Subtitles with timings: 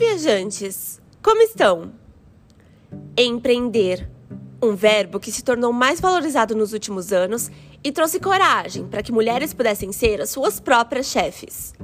[0.00, 0.98] viajantes!
[1.22, 1.92] Como estão?
[3.14, 4.08] Empreender,
[4.62, 7.50] um verbo que se tornou mais valorizado nos últimos anos
[7.84, 11.74] e trouxe coragem para que mulheres pudessem ser as suas próprias chefes.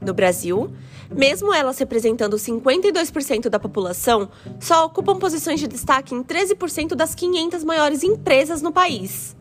[0.00, 0.72] No Brasil,
[1.14, 7.64] mesmo elas representando 52% da população, só ocupam posições de destaque em 13% das 500
[7.64, 9.36] maiores empresas no país.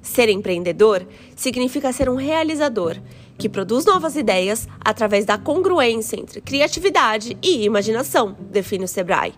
[0.00, 2.96] Ser empreendedor significa ser um realizador
[3.38, 9.34] que produz novas ideias através da congruência entre criatividade e imaginação, define o Sebrae.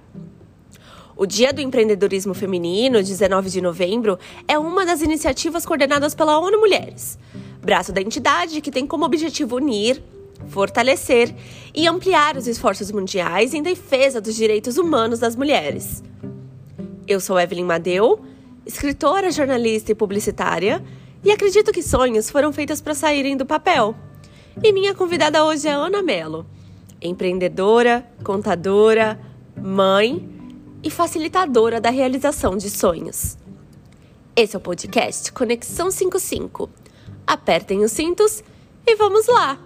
[1.17, 6.61] O Dia do Empreendedorismo Feminino, 19 de novembro, é uma das iniciativas coordenadas pela ONU
[6.61, 7.19] Mulheres,
[7.61, 10.01] braço da entidade que tem como objetivo unir,
[10.47, 11.35] fortalecer
[11.75, 16.05] e ampliar os esforços mundiais em defesa dos direitos humanos das mulheres.
[17.07, 18.21] Eu sou Evelyn Madeu,
[18.65, 20.85] escritora, jornalista e publicitária
[21.25, 23.95] e acredito que sonhos foram feitos para saírem do papel.
[24.63, 26.47] E minha convidada hoje é Ana Mello,
[27.01, 29.19] empreendedora, contadora,
[29.57, 30.29] mãe
[30.83, 33.37] e facilitadora da realização de sonhos.
[34.35, 36.71] Esse é o podcast Conexão 55.
[37.27, 38.43] Apertem os cintos
[38.87, 39.59] e vamos lá!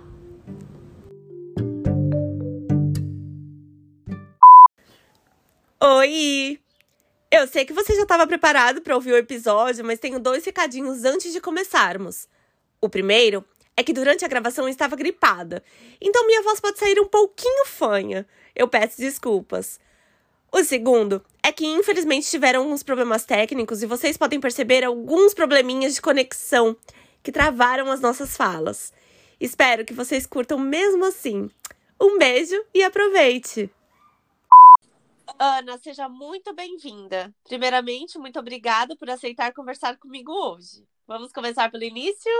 [5.80, 6.61] Oi!
[7.34, 11.02] Eu sei que você já estava preparado para ouvir o episódio, mas tenho dois recadinhos
[11.02, 12.28] antes de começarmos.
[12.78, 13.42] O primeiro
[13.74, 15.64] é que durante a gravação eu estava gripada,
[15.98, 18.26] então minha voz pode sair um pouquinho fanha.
[18.54, 19.80] Eu peço desculpas.
[20.52, 25.94] O segundo é que infelizmente tiveram alguns problemas técnicos e vocês podem perceber alguns probleminhas
[25.94, 26.76] de conexão
[27.22, 28.92] que travaram as nossas falas.
[29.40, 31.50] Espero que vocês curtam mesmo assim.
[31.98, 33.70] Um beijo e aproveite!
[35.38, 37.34] Ana, seja muito bem-vinda.
[37.44, 40.86] Primeiramente, muito obrigada por aceitar conversar comigo hoje.
[41.06, 42.30] Vamos começar pelo início?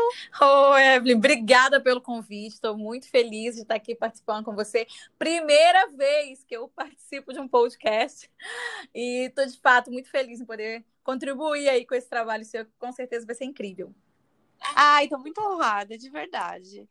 [0.41, 2.55] Oi, Evelyn, obrigada pelo convite.
[2.55, 4.87] Estou muito feliz de estar aqui participando com você.
[5.19, 8.31] Primeira vez que eu participo de um podcast
[8.95, 12.73] e estou de fato muito feliz em poder contribuir aí com esse trabalho seu, que
[12.79, 13.93] com certeza vai ser incrível.
[14.77, 16.89] Ai, estou muito honrada, de verdade.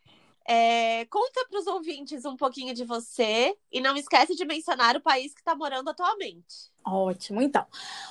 [0.53, 5.01] É, conta para os ouvintes um pouquinho de você e não esquece de mencionar o
[5.01, 6.69] país que está morando atualmente.
[6.85, 7.66] Ótimo, então.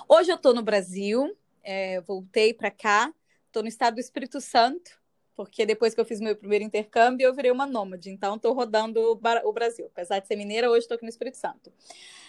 [0.09, 3.13] Hoje eu estou no Brasil, é, voltei para cá,
[3.47, 4.99] estou no estado do Espírito Santo,
[5.37, 8.99] porque depois que eu fiz meu primeiro intercâmbio eu virei uma nômade, então estou rodando
[9.45, 9.85] o Brasil.
[9.93, 11.71] Apesar de ser mineira, hoje estou aqui no Espírito Santo.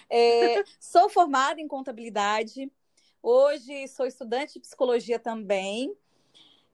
[0.09, 2.69] É, sou formada em contabilidade,
[3.23, 5.95] hoje sou estudante de psicologia também.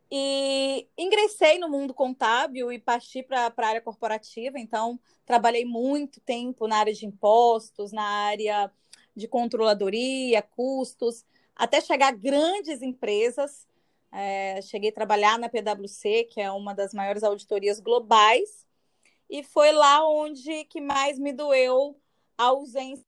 [0.10, 4.58] E ingressei no mundo contábil e parti para a área corporativa.
[4.58, 8.72] Então, trabalhei muito tempo na área de impostos, na área
[9.16, 11.26] de controladoria, custos,
[11.56, 13.68] até chegar a grandes empresas.
[14.12, 18.66] É, cheguei a trabalhar na PwC, que é uma das maiores auditorias globais,
[19.30, 22.00] e foi lá onde que mais me doeu
[22.38, 23.04] a ausência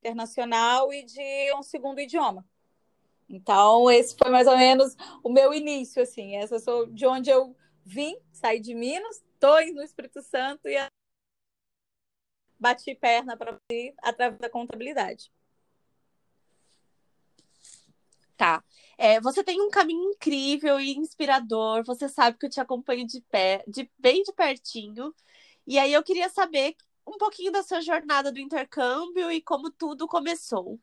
[0.00, 2.46] internacional e de um segundo idioma.
[3.28, 6.36] Então, esse foi mais ou menos o meu início, assim.
[6.36, 10.76] Essa sou de onde eu vim, saí de Minas, estou no Espírito Santo e
[12.58, 15.30] bati perna para ir através da contabilidade.
[18.36, 18.62] Tá.
[18.98, 21.84] É, você tem um caminho incrível e inspirador.
[21.84, 25.14] Você sabe que eu te acompanho de pé, de bem de pertinho.
[25.66, 26.76] E aí eu queria saber
[27.06, 30.78] um pouquinho da sua jornada do intercâmbio e como tudo começou.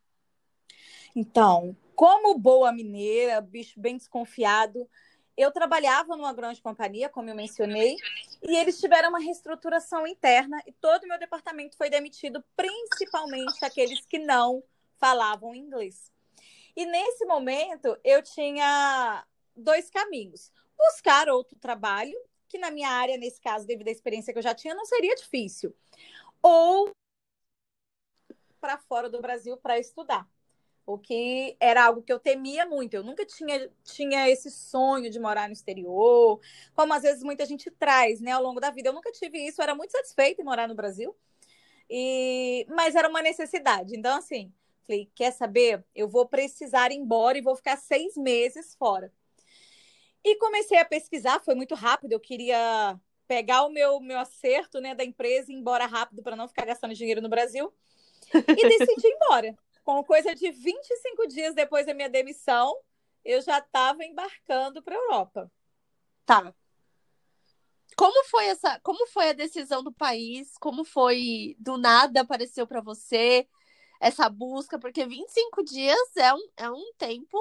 [1.16, 4.90] Então, como boa mineira, bicho bem desconfiado,
[5.36, 7.96] eu trabalhava numa grande companhia, como eu mencionei,
[8.42, 14.06] e eles tiveram uma reestruturação interna e todo o meu departamento foi demitido, principalmente aqueles
[14.06, 14.64] que não
[14.98, 16.12] falavam inglês.
[16.76, 19.25] E nesse momento eu tinha
[19.56, 22.18] dois caminhos: buscar outro trabalho,
[22.48, 25.16] que na minha área, nesse caso, devido à experiência que eu já tinha, não seria
[25.16, 25.75] difícil,
[26.42, 26.92] ou
[28.60, 30.28] para fora do Brasil para estudar
[30.86, 32.94] o que era algo que eu temia muito.
[32.94, 36.40] Eu nunca tinha, tinha esse sonho de morar no exterior,
[36.75, 38.90] como às vezes muita gente traz, né, ao longo da vida.
[38.90, 41.16] Eu nunca tive isso, eu era muito satisfeita em morar no Brasil,
[41.90, 43.96] e mas era uma necessidade.
[43.96, 44.52] Então, assim,
[44.86, 45.84] falei, quer saber?
[45.96, 49.12] Eu vou precisar ir embora e vou ficar seis meses fora.
[50.24, 54.94] E comecei a pesquisar, foi muito rápido, eu queria pegar o meu, meu acerto né,
[54.96, 57.74] da empresa e ir embora rápido para não ficar gastando dinheiro no Brasil.
[58.34, 62.75] E decidi ir embora com coisa de 25 dias depois da minha demissão,
[63.24, 65.51] eu já estava embarcando para a Europa.
[66.25, 66.53] Tá.
[67.95, 68.80] Como foi essa?
[68.81, 70.57] Como foi a decisão do país?
[70.57, 73.47] Como foi do nada apareceu para você
[74.01, 74.80] essa busca?
[74.80, 77.38] Porque 25 dias é um, é um tempo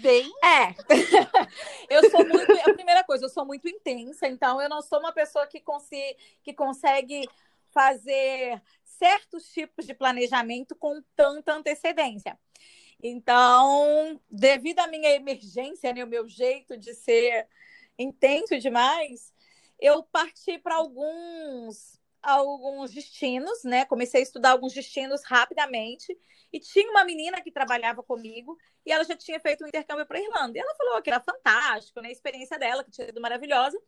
[0.00, 0.30] bem.
[0.42, 0.74] É.
[1.90, 2.52] eu sou muito.
[2.68, 6.16] A primeira coisa, eu sou muito intensa, então eu não sou uma pessoa que, consi,
[6.42, 7.28] que consegue
[7.76, 12.38] fazer certos tipos de planejamento com tanta antecedência.
[13.02, 17.46] Então, devido à minha emergência, né, o meu jeito de ser
[17.98, 19.34] intenso demais,
[19.78, 23.84] eu parti para alguns alguns destinos, né?
[23.84, 26.18] Comecei a estudar alguns destinos rapidamente
[26.52, 30.18] e tinha uma menina que trabalhava comigo e ela já tinha feito um intercâmbio para
[30.18, 30.58] Irlanda.
[30.58, 32.08] E ela falou que era fantástico, né?
[32.08, 33.78] A experiência dela, que tinha sido maravilhosa,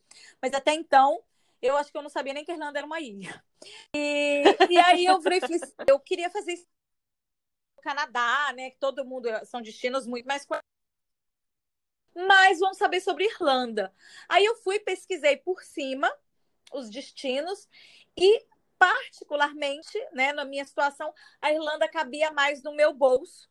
[0.41, 1.21] mas até então
[1.61, 3.43] eu acho que eu não sabia nem que a Irlanda era uma ilha.
[3.95, 5.41] E, e aí eu falei,
[5.87, 6.67] eu queria fazer isso
[7.77, 8.71] no Canadá, né?
[8.71, 10.47] Que todo mundo são destinos muito mais
[12.15, 13.95] mas vamos saber sobre Irlanda.
[14.29, 16.13] Aí eu fui, pesquisei por cima
[16.73, 17.69] os destinos
[18.17, 18.45] e
[18.79, 23.49] particularmente, né, na minha situação, a Irlanda cabia mais no meu bolso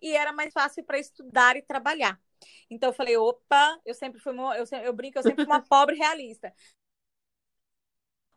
[0.00, 2.20] e era mais fácil para estudar e trabalhar.
[2.70, 5.60] Então eu falei, opa, eu sempre fui uma, eu, eu brinco, eu sempre fui uma
[5.66, 6.54] pobre realista.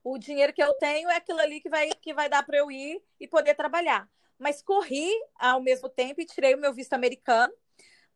[0.04, 2.70] O dinheiro que eu tenho é aquilo ali que vai, que vai dar para eu
[2.70, 4.10] ir e poder trabalhar.
[4.38, 7.54] Mas corri ao mesmo tempo e tirei o meu visto americano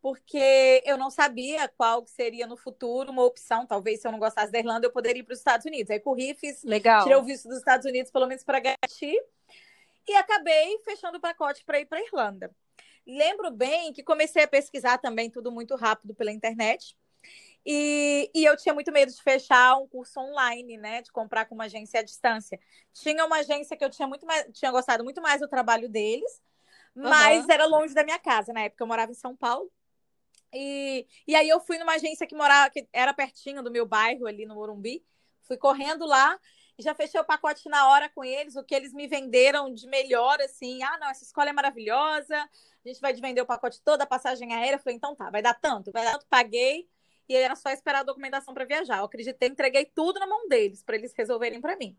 [0.02, 3.66] porque eu não sabia qual seria no futuro uma opção.
[3.66, 5.90] Talvez se eu não gostasse da Irlanda, eu poderia ir para os Estados Unidos.
[5.90, 7.04] Aí corri, fiz, Legal.
[7.04, 9.22] tirei o visto dos Estados Unidos, pelo menos para garantir,
[10.08, 12.56] e acabei fechando o pacote para ir para a Irlanda.
[13.06, 16.97] Lembro bem que comecei a pesquisar também tudo muito rápido pela internet.
[17.70, 21.02] E, e, eu tinha muito medo de fechar um curso online, né?
[21.02, 22.58] De comprar com uma agência à distância.
[22.94, 26.42] Tinha uma agência que eu tinha muito mais, tinha gostado muito mais do trabalho deles,
[26.96, 27.52] mas uhum.
[27.52, 28.54] era longe da minha casa.
[28.54, 29.70] Na época eu morava em São Paulo.
[30.54, 34.28] E, e aí eu fui numa agência que morava, que era pertinho do meu bairro,
[34.28, 35.04] ali no Morumbi.
[35.42, 36.40] Fui correndo lá
[36.80, 39.88] e já fechei o pacote na hora com eles, o que eles me venderam de
[39.88, 40.82] melhor, assim.
[40.84, 44.08] Ah, não, essa escola é maravilhosa, a gente vai te vender o pacote toda, a
[44.08, 44.78] passagem aérea.
[44.78, 46.88] Eu falei, então tá, vai dar tanto, vai dar tanto, paguei.
[47.28, 49.00] E era só esperar a documentação para viajar.
[49.00, 51.98] Eu acreditei, entreguei tudo na mão deles, para eles resolverem para mim.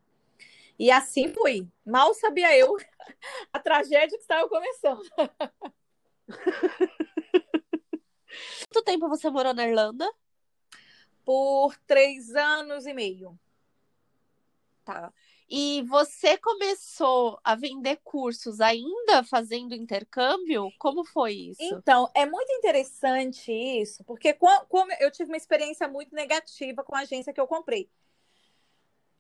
[0.78, 1.68] E assim fui.
[1.84, 2.76] Mal sabia eu
[3.52, 5.02] a tragédia que estava começando.
[8.72, 10.08] Quanto tempo você morou na Irlanda?
[11.24, 13.38] Por três anos e meio.
[14.84, 15.12] Tá.
[15.50, 20.70] E você começou a vender cursos ainda fazendo intercâmbio?
[20.78, 21.62] Como foi isso?
[21.62, 27.00] Então, é muito interessante isso, porque como eu tive uma experiência muito negativa com a
[27.00, 27.88] agência que eu comprei.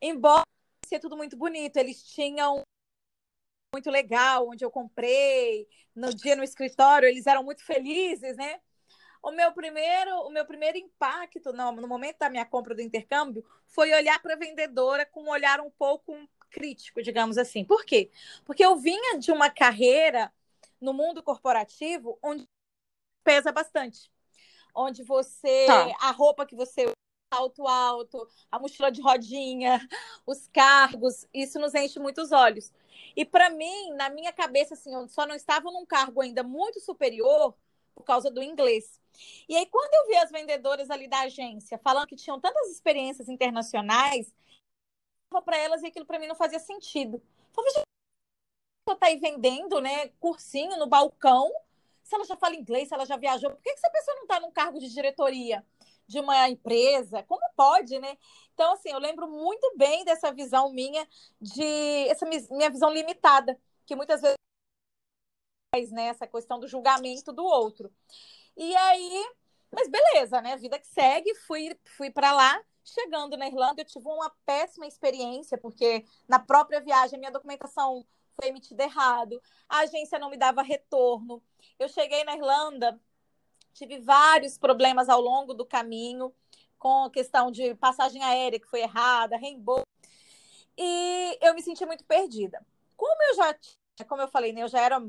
[0.02, 0.42] Embora
[0.86, 2.62] seja tudo muito bonito, eles tinham
[3.74, 8.60] muito legal onde eu comprei, no dia no escritório, eles eram muito felizes, né?
[9.22, 13.44] O meu primeiro, o meu primeiro impacto no, no momento da minha compra do intercâmbio
[13.66, 16.16] foi olhar para a vendedora com um olhar um pouco
[16.50, 17.64] crítico, digamos assim.
[17.64, 18.10] Por quê?
[18.44, 20.32] Porque eu vinha de uma carreira
[20.80, 22.44] no mundo corporativo onde
[23.24, 24.10] pesa bastante.
[24.74, 25.66] Onde você.
[25.66, 25.96] Tá.
[26.00, 26.92] A roupa que você
[27.30, 29.86] alto alto, a mochila de rodinha,
[30.26, 32.72] os cargos, isso nos enche muito os olhos.
[33.14, 36.80] E para mim, na minha cabeça, assim, eu só não estava num cargo ainda muito
[36.80, 37.54] superior
[37.94, 39.00] por causa do inglês.
[39.48, 43.28] E aí, quando eu vi as vendedoras ali da agência falando que tinham tantas experiências
[43.28, 44.32] internacionais,
[45.32, 47.16] eu para elas e aquilo para mim não fazia sentido.
[47.16, 47.72] Eu falei,
[48.98, 51.50] tá aí vendendo, né, cursinho no balcão,
[52.02, 54.22] se ela já fala inglês, se ela já viajou, por que, que essa pessoa não
[54.22, 55.64] está num cargo de diretoria
[56.06, 57.22] de uma empresa?
[57.24, 58.16] Como pode, né?
[58.54, 61.06] Então, assim, eu lembro muito bem dessa visão minha,
[61.40, 64.38] de essa minha visão limitada, que muitas vezes
[65.92, 67.92] né, essa questão do julgamento do outro.
[68.58, 69.24] E aí,
[69.70, 70.56] mas beleza, né?
[70.56, 72.60] Vida que segue, fui, fui para lá.
[72.84, 78.04] Chegando na Irlanda, eu tive uma péssima experiência, porque na própria viagem minha documentação
[78.40, 81.42] foi emitida errado, a agência não me dava retorno.
[81.78, 83.00] Eu cheguei na Irlanda,
[83.72, 86.34] tive vários problemas ao longo do caminho,
[86.78, 89.86] com a questão de passagem aérea que foi errada, reembolso.
[90.76, 92.64] E eu me senti muito perdida.
[92.96, 93.58] Como eu já,
[94.08, 95.00] como eu falei, né, eu já era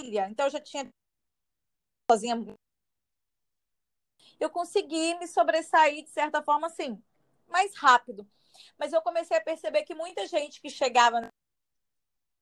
[0.00, 0.88] filha, então eu já tinha
[2.10, 2.36] sozinha.
[4.40, 7.00] Eu consegui me sobressair de certa forma assim,
[7.46, 8.26] mais rápido.
[8.78, 11.28] Mas eu comecei a perceber que muita gente que chegava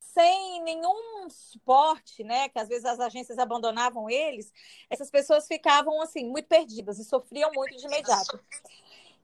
[0.00, 4.52] sem nenhum suporte, né, que às vezes as agências abandonavam eles,
[4.88, 8.40] essas pessoas ficavam assim muito perdidas e sofriam muito de imediato.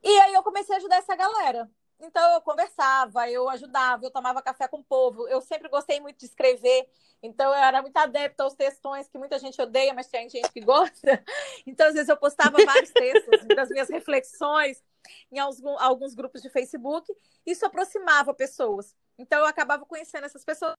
[0.03, 1.69] E aí eu comecei a ajudar essa galera.
[1.99, 5.27] Então eu conversava, eu ajudava, eu tomava café com o povo.
[5.27, 6.89] Eu sempre gostei muito de escrever,
[7.23, 10.61] então eu era muito adepta aos textões que muita gente odeia, mas tem gente que
[10.61, 11.23] gosta.
[11.65, 14.83] Então às vezes eu postava vários textos das minhas reflexões
[15.31, 17.11] em alguns, grupos de Facebook.
[17.45, 18.95] Isso aproximava pessoas.
[19.17, 20.75] Então eu acabava conhecendo essas pessoas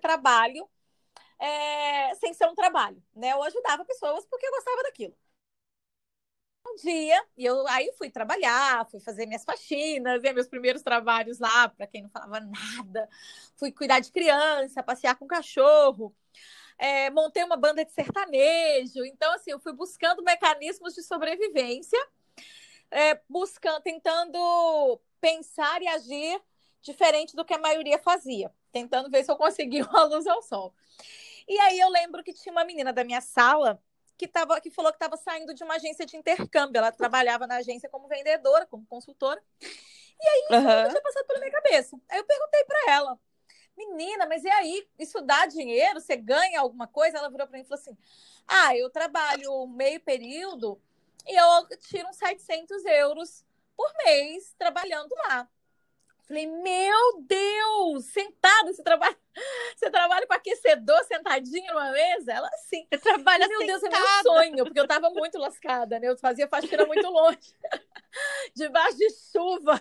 [0.00, 0.68] trabalho
[1.38, 3.32] é, sem ser um trabalho, né?
[3.32, 5.16] Eu ajudava pessoas porque eu gostava daquilo.
[6.76, 11.68] Dia, e eu aí fui trabalhar, fui fazer minhas faxinas, ver meus primeiros trabalhos lá,
[11.68, 13.08] para quem não falava nada.
[13.56, 16.14] Fui cuidar de criança, passear com cachorro.
[16.78, 19.04] É, montei uma banda de sertanejo.
[19.04, 21.98] Então, assim, eu fui buscando mecanismos de sobrevivência,
[22.90, 26.40] é, buscando, tentando pensar e agir
[26.82, 30.74] diferente do que a maioria fazia, tentando ver se eu conseguia uma luz ao sol.
[31.48, 33.82] E aí eu lembro que tinha uma menina da minha sala
[34.16, 36.78] que, tava, que falou que estava saindo de uma agência de intercâmbio.
[36.78, 39.42] Ela trabalhava na agência como vendedora, como consultora.
[39.60, 40.88] E aí isso uhum.
[40.90, 41.96] tinha passado pela minha cabeça.
[42.08, 43.18] Aí eu perguntei para ela,
[43.76, 44.88] menina, mas e aí?
[44.98, 46.00] Isso dá dinheiro?
[46.00, 47.18] Você ganha alguma coisa?
[47.18, 47.96] Ela virou para mim e falou assim:
[48.46, 50.80] ah, eu trabalho meio período
[51.26, 53.44] e eu tiro uns 700 euros
[53.76, 55.48] por mês trabalhando lá.
[56.26, 59.16] Falei, meu Deus, sentada, você trabalha,
[59.76, 62.32] você trabalha com aquecedor sentadinho numa mesa?
[62.32, 62.86] Ela sim.
[62.90, 63.78] Você trabalha Meu sentada.
[63.78, 66.08] Deus, é meu sonho, porque eu tava muito lascada, né?
[66.08, 67.54] Eu fazia faxina muito longe,
[68.54, 69.80] debaixo de chuva.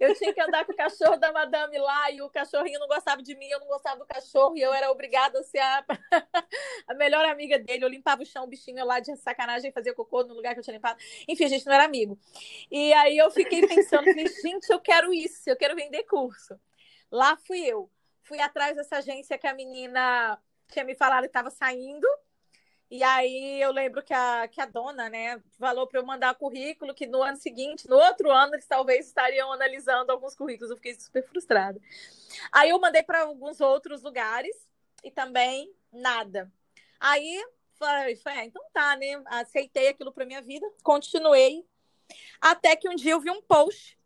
[0.00, 3.22] Eu tinha que andar com o cachorro da madame lá e o cachorrinho não gostava
[3.22, 5.84] de mim, eu não gostava do cachorro e eu era obrigada a ser a,
[6.88, 7.84] a melhor amiga dele.
[7.84, 10.64] Eu limpava o chão, o bichinho lá de sacanagem, fazia cocô no lugar que eu
[10.64, 10.98] tinha limpado.
[11.28, 12.18] Enfim, a gente não era amigo.
[12.70, 16.58] E aí eu fiquei pensando, falei, gente, eu quero isso eu quero vender curso.
[17.10, 17.90] Lá fui eu.
[18.22, 20.38] Fui atrás dessa agência que a menina
[20.68, 22.06] tinha me falado que estava saindo.
[22.90, 26.94] E aí eu lembro que a, que a dona, né, falou para eu mandar currículo,
[26.94, 30.70] que no ano seguinte, no outro ano, eles talvez estariam analisando alguns currículos.
[30.70, 31.80] Eu fiquei super frustrada.
[32.52, 34.54] Aí eu mandei para alguns outros lugares
[35.02, 36.52] e também nada.
[37.00, 37.42] Aí
[37.78, 39.22] falei, ah, então tá, né?
[39.26, 41.66] Aceitei aquilo para minha vida, continuei.
[42.40, 43.98] Até que um dia eu vi um post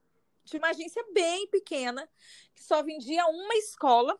[0.47, 2.09] de uma agência bem pequena,
[2.55, 4.19] que só vendia uma escola,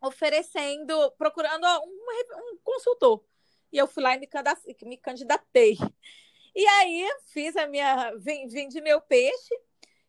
[0.00, 3.24] oferecendo, procurando um, um consultor.
[3.72, 4.28] E eu fui lá e me,
[4.82, 5.78] me candidatei.
[6.54, 8.12] E aí fiz a minha.
[8.18, 9.54] Vendi meu peixe.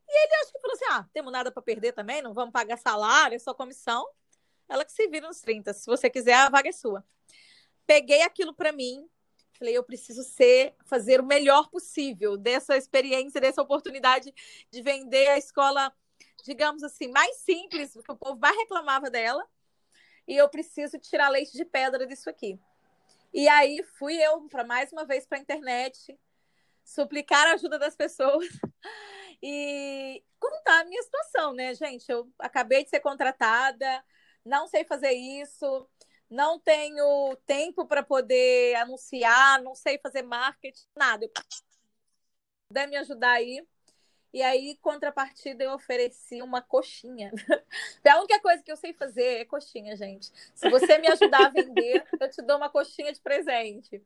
[0.07, 2.77] E ele acho que falou assim: ah, temos nada para perder também, não vamos pagar
[2.77, 4.07] salário, é só comissão.
[4.67, 5.73] Ela que se vira nos 30.
[5.73, 7.03] Se você quiser, a vaga é sua.
[7.85, 9.07] Peguei aquilo para mim,
[9.57, 14.33] Falei, eu preciso ser, fazer o melhor possível dessa experiência, dessa oportunidade
[14.69, 15.93] de vender a escola,
[16.43, 19.45] digamos assim, mais simples, porque o povo mais reclamava dela.
[20.27, 22.59] E eu preciso tirar leite de pedra disso aqui.
[23.33, 26.17] E aí fui eu para mais uma vez para a internet,
[26.83, 28.47] suplicar a ajuda das pessoas
[29.41, 32.09] e contar a minha situação, né, gente?
[32.09, 34.03] Eu acabei de ser contratada,
[34.43, 35.87] não sei fazer isso,
[36.29, 41.29] não tenho tempo para poder anunciar, não sei fazer marketing, nada.
[42.67, 43.65] Puder me ajudar aí.
[44.33, 47.31] E aí, contrapartida, eu ofereci uma coxinha.
[48.05, 50.29] A única coisa que eu sei fazer é coxinha, gente.
[50.53, 54.03] Se você me ajudar a vender, eu te dou uma coxinha de presente.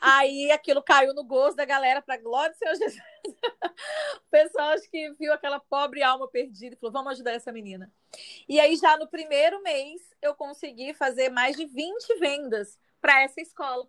[0.00, 3.02] Aí aquilo caiu no gosto da galera, para glória do Senhor Jesus.
[4.16, 7.90] O pessoal acho que viu aquela pobre alma perdida e falou: vamos ajudar essa menina.
[8.48, 13.40] E aí, já no primeiro mês, eu consegui fazer mais de 20 vendas para essa
[13.40, 13.88] escola.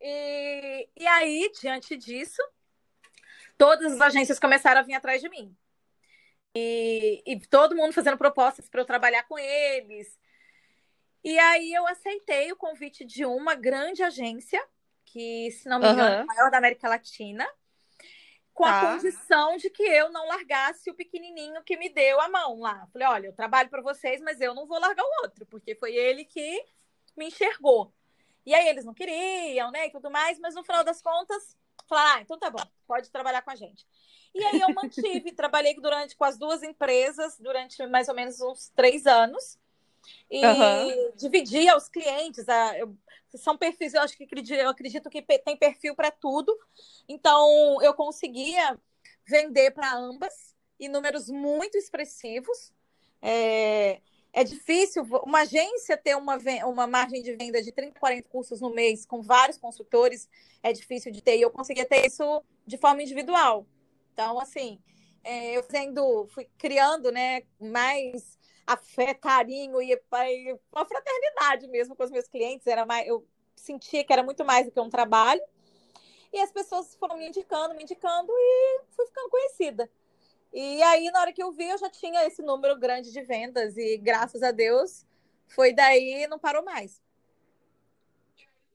[0.00, 2.42] E, e aí, diante disso,
[3.56, 5.56] todas as agências começaram a vir atrás de mim.
[6.54, 10.18] E, e todo mundo fazendo propostas para eu trabalhar com eles.
[11.22, 14.64] E aí eu aceitei o convite de uma grande agência,
[15.04, 17.46] que, se não me engano, é a maior da América Latina,
[18.54, 18.80] com tá.
[18.80, 22.86] a condição de que eu não largasse o pequenininho que me deu a mão lá.
[22.92, 25.94] Falei, olha, eu trabalho para vocês, mas eu não vou largar o outro, porque foi
[25.94, 26.64] ele que
[27.16, 27.92] me enxergou.
[28.44, 31.56] E aí eles não queriam, né, e tudo mais, mas no final das contas,
[31.88, 33.86] falaram, ah, então tá bom, pode trabalhar com a gente.
[34.34, 38.70] E aí eu mantive, trabalhei durante com as duas empresas durante mais ou menos uns
[38.70, 39.58] três anos
[40.30, 41.12] e uhum.
[41.16, 42.48] dividia os clientes.
[42.48, 42.96] A, eu,
[43.36, 46.56] são perfis, eu acho que eu acredito que tem perfil para tudo.
[47.08, 48.78] Então eu conseguia
[49.26, 52.72] vender para ambas em números muito expressivos.
[53.20, 54.00] É,
[54.32, 58.70] é difícil uma agência ter uma, uma margem de venda de 30, 40 cursos no
[58.70, 60.28] mês com vários consultores,
[60.62, 63.66] é difícil de ter, e eu conseguia ter isso de forma individual.
[64.12, 64.78] Então, assim,
[65.24, 68.37] é, eu sendo, fui criando né, mais
[68.68, 72.66] afé, carinho e, e uma fraternidade mesmo com os meus clientes.
[72.66, 75.40] Era mais, eu sentia que era muito mais do que um trabalho.
[76.30, 79.90] E as pessoas foram me indicando, me indicando e fui ficando conhecida.
[80.52, 83.76] E aí, na hora que eu vi, eu já tinha esse número grande de vendas
[83.78, 85.06] e graças a Deus
[85.46, 87.00] foi daí não parou mais.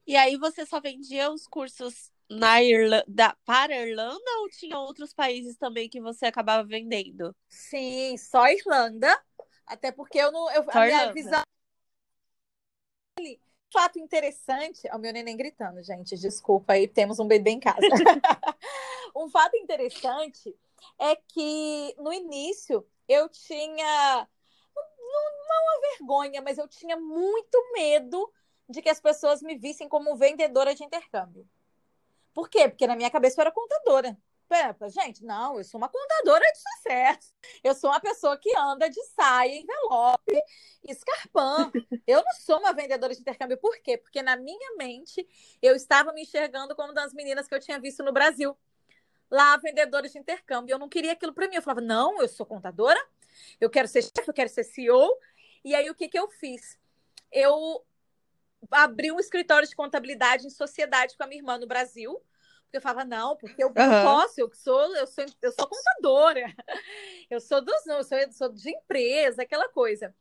[0.04, 5.12] E aí você só vendia os cursos na Irlanda, para a Irlanda ou tinha outros
[5.14, 7.34] países também que você acabava vendendo?
[7.48, 9.16] Sim, só Irlanda.
[9.66, 10.50] Até porque eu não.
[10.50, 11.42] Eu, a minha visão
[13.74, 14.88] fato interessante.
[14.92, 17.80] O meu neném gritando, gente, desculpa aí, temos um bebê em casa.
[19.16, 20.56] um fato interessante
[20.96, 24.28] é que no início eu tinha.
[24.76, 28.32] Não, não uma vergonha, mas eu tinha muito medo
[28.68, 31.46] de que as pessoas me vissem como vendedora de intercâmbio.
[32.32, 32.68] Por quê?
[32.68, 34.16] Porque na minha cabeça eu era contadora.
[34.54, 37.34] Pepa, gente, não, eu sou uma contadora de sucesso.
[37.64, 40.40] Eu sou uma pessoa que anda de saia, envelope,
[40.84, 41.72] escarpão.
[42.06, 43.58] Eu não sou uma vendedora de intercâmbio.
[43.58, 43.98] Por quê?
[43.98, 45.26] Porque na minha mente
[45.60, 48.56] eu estava me enxergando como das meninas que eu tinha visto no Brasil.
[49.28, 50.72] Lá, vendedores de intercâmbio.
[50.72, 51.56] Eu não queria aquilo para mim.
[51.56, 53.04] Eu falava, não, eu sou contadora,
[53.60, 55.18] eu quero ser chefe, eu quero ser CEO.
[55.64, 56.78] E aí, o que, que eu fiz?
[57.32, 57.84] Eu
[58.70, 62.22] abri um escritório de contabilidade em sociedade com a minha irmã no Brasil
[62.76, 64.02] eu falava, não, porque eu, uhum.
[64.04, 66.44] posso, eu sou, eu sou, eu sou contadora,
[67.30, 70.14] eu sou dos, eu sou, eu sou de empresa, aquela coisa.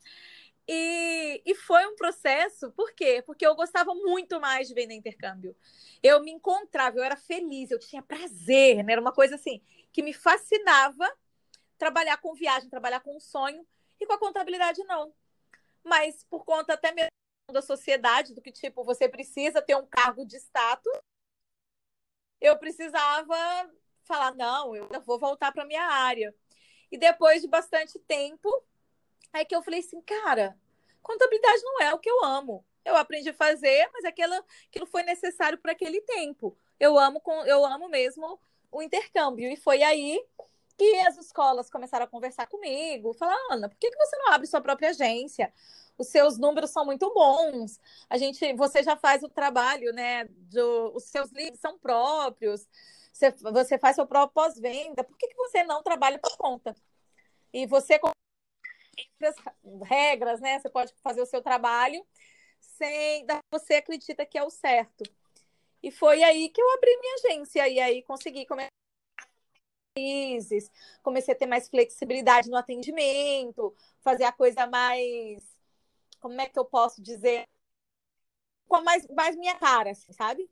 [0.67, 3.21] E, e foi um processo, por quê?
[3.25, 5.55] Porque eu gostava muito mais de vender intercâmbio.
[6.01, 8.93] Eu me encontrava, eu era feliz, eu tinha prazer, né?
[8.93, 11.11] Era uma coisa assim que me fascinava
[11.77, 13.65] trabalhar com viagem, trabalhar com um sonho,
[13.99, 15.13] e com a contabilidade não.
[15.83, 17.09] Mas por conta até mesmo
[17.51, 20.93] da sociedade, do que tipo, você precisa ter um cargo de status
[22.43, 23.35] eu precisava
[24.03, 26.35] falar, não, eu vou voltar para minha área.
[26.91, 28.49] E depois de bastante tempo,
[29.31, 30.59] aí que eu falei assim, cara,
[31.01, 32.65] contabilidade não é o que eu amo.
[32.83, 34.35] Eu aprendi a fazer, mas aquilo,
[34.67, 36.55] aquilo foi necessário para aquele tempo.
[36.77, 38.37] Eu amo, eu amo mesmo
[38.69, 39.49] o intercâmbio.
[39.49, 40.21] E foi aí
[40.77, 44.47] que as escolas começaram a conversar comigo, falar, Ana, por que, que você não abre
[44.47, 45.53] sua própria agência?
[45.97, 47.79] Os seus números são muito bons.
[48.09, 50.25] A gente, você já faz o trabalho, né?
[50.25, 52.67] Do, os seus livros são próprios.
[53.11, 55.03] Você, você faz seu próprio pós-venda.
[55.03, 56.75] Por que, que você não trabalha por conta?
[57.53, 58.11] E você com
[59.83, 60.59] regras, né?
[60.59, 62.05] Você pode fazer o seu trabalho
[62.59, 65.03] sem você acredita que é o certo.
[65.81, 68.69] E foi aí que eu abri minha agência e aí consegui começar
[71.03, 75.52] comecei a ter mais flexibilidade no atendimento, fazer a coisa mais
[76.23, 77.45] como é que eu posso dizer?
[78.65, 80.49] Com mais, mais minha cara, assim, sabe?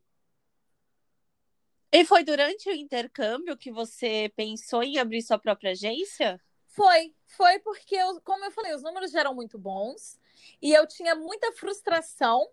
[1.90, 6.38] E foi durante o intercâmbio que você pensou em abrir sua própria agência?
[6.66, 10.18] Foi, foi porque, eu, como eu falei, os números eram muito bons
[10.60, 12.46] e eu tinha muita frustração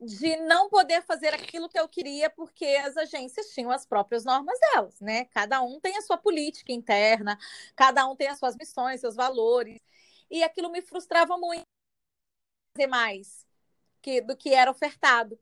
[0.00, 4.58] de não poder fazer aquilo que eu queria, porque as agências tinham as próprias normas
[4.58, 5.26] delas, né?
[5.26, 7.38] Cada um tem a sua política interna,
[7.76, 9.82] cada um tem as suas missões, seus valores,
[10.30, 11.73] e aquilo me frustrava muito
[12.74, 13.46] fazer mais
[14.02, 15.38] que, do que era ofertado.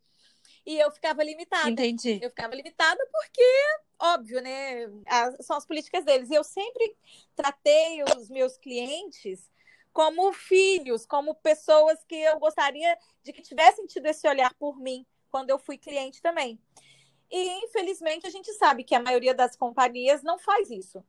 [0.64, 1.68] E eu ficava limitada.
[1.68, 2.21] Entendi.
[2.23, 3.42] Eu ficava limitada porque,
[3.99, 4.87] óbvio, né?
[5.07, 6.31] As, são as políticas deles.
[6.31, 6.95] E eu sempre
[7.35, 9.51] tratei os meus clientes
[9.92, 15.05] como filhos, como pessoas que eu gostaria de que tivessem tido esse olhar por mim
[15.31, 16.61] quando eu fui cliente também.
[17.31, 21.03] E, infelizmente, a gente sabe que a maioria das companhias não faz isso.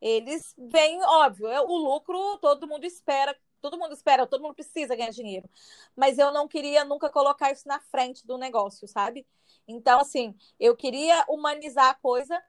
[0.00, 4.94] Eles vêm, óbvio, é o lucro todo mundo espera todo mundo espera, todo mundo precisa
[4.96, 5.48] ganhar dinheiro.
[5.96, 9.26] Mas eu não queria nunca colocar isso na frente do negócio, sabe?
[9.66, 12.42] Então, assim, eu queria humanizar a coisa,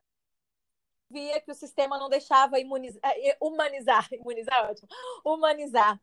[1.10, 4.88] via que o sistema não deixava imunizar, eh, humanizar, imunizar é ótimo,
[5.26, 6.00] humanizar.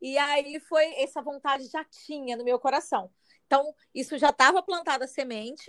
[0.00, 3.10] E aí foi essa vontade já tinha no meu coração.
[3.46, 5.66] Então, isso já estava plantada a semente,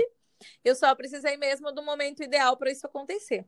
[0.63, 3.47] eu só precisei mesmo do momento ideal para isso acontecer.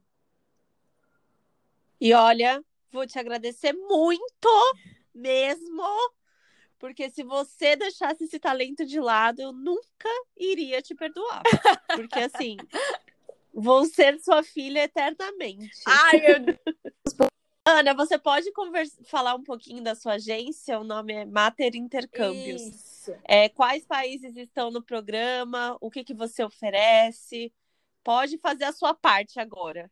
[1.99, 4.49] E olha, vou te agradecer muito
[5.13, 5.83] mesmo.
[6.79, 11.41] Porque se você deixasse esse talento de lado, eu nunca iria te perdoar.
[11.95, 12.57] Porque assim,
[13.53, 15.81] vou ser sua filha eternamente.
[15.87, 16.59] Ai, meu Deus.
[17.65, 19.01] Ana, você pode conversa...
[19.05, 20.77] falar um pouquinho da sua agência?
[20.77, 22.61] O nome é Mater Intercâmbios.
[22.61, 23.15] Isso.
[23.23, 25.77] É, quais países estão no programa?
[25.79, 27.53] O que, que você oferece?
[28.03, 29.89] Pode fazer a sua parte agora.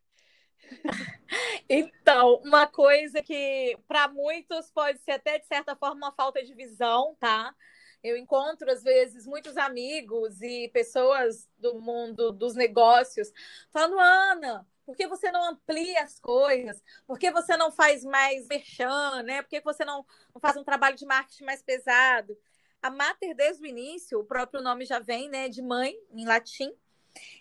[1.69, 6.53] Então, uma coisa que para muitos pode ser até de certa forma uma falta de
[6.53, 7.55] visão, tá?
[8.03, 13.31] Eu encontro às vezes muitos amigos e pessoas do mundo dos negócios
[13.71, 16.83] falando, Ana, por que você não amplia as coisas?
[17.05, 19.41] Por que você não faz mais merchan, né?
[19.41, 22.37] Por que você não, não faz um trabalho de marketing mais pesado?
[22.81, 26.73] A Mater, desde o início, o próprio nome já vem, né, de mãe, em latim.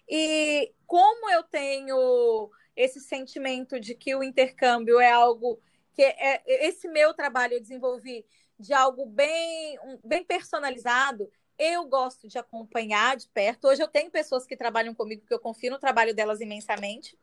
[0.09, 2.50] E como eu tenho
[2.81, 5.61] esse sentimento de que o intercâmbio é algo
[5.93, 8.25] que é, é esse meu trabalho eu desenvolvi
[8.59, 11.31] de algo bem, bem personalizado.
[11.59, 13.69] Eu gosto de acompanhar de perto.
[13.69, 17.19] Hoje eu tenho pessoas que trabalham comigo que eu confio no trabalho delas imensamente.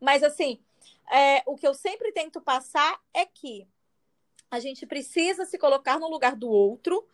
[0.00, 0.60] Mas assim,
[1.12, 3.68] é, o que eu sempre tento passar é que
[4.50, 7.06] a gente precisa se colocar no lugar do outro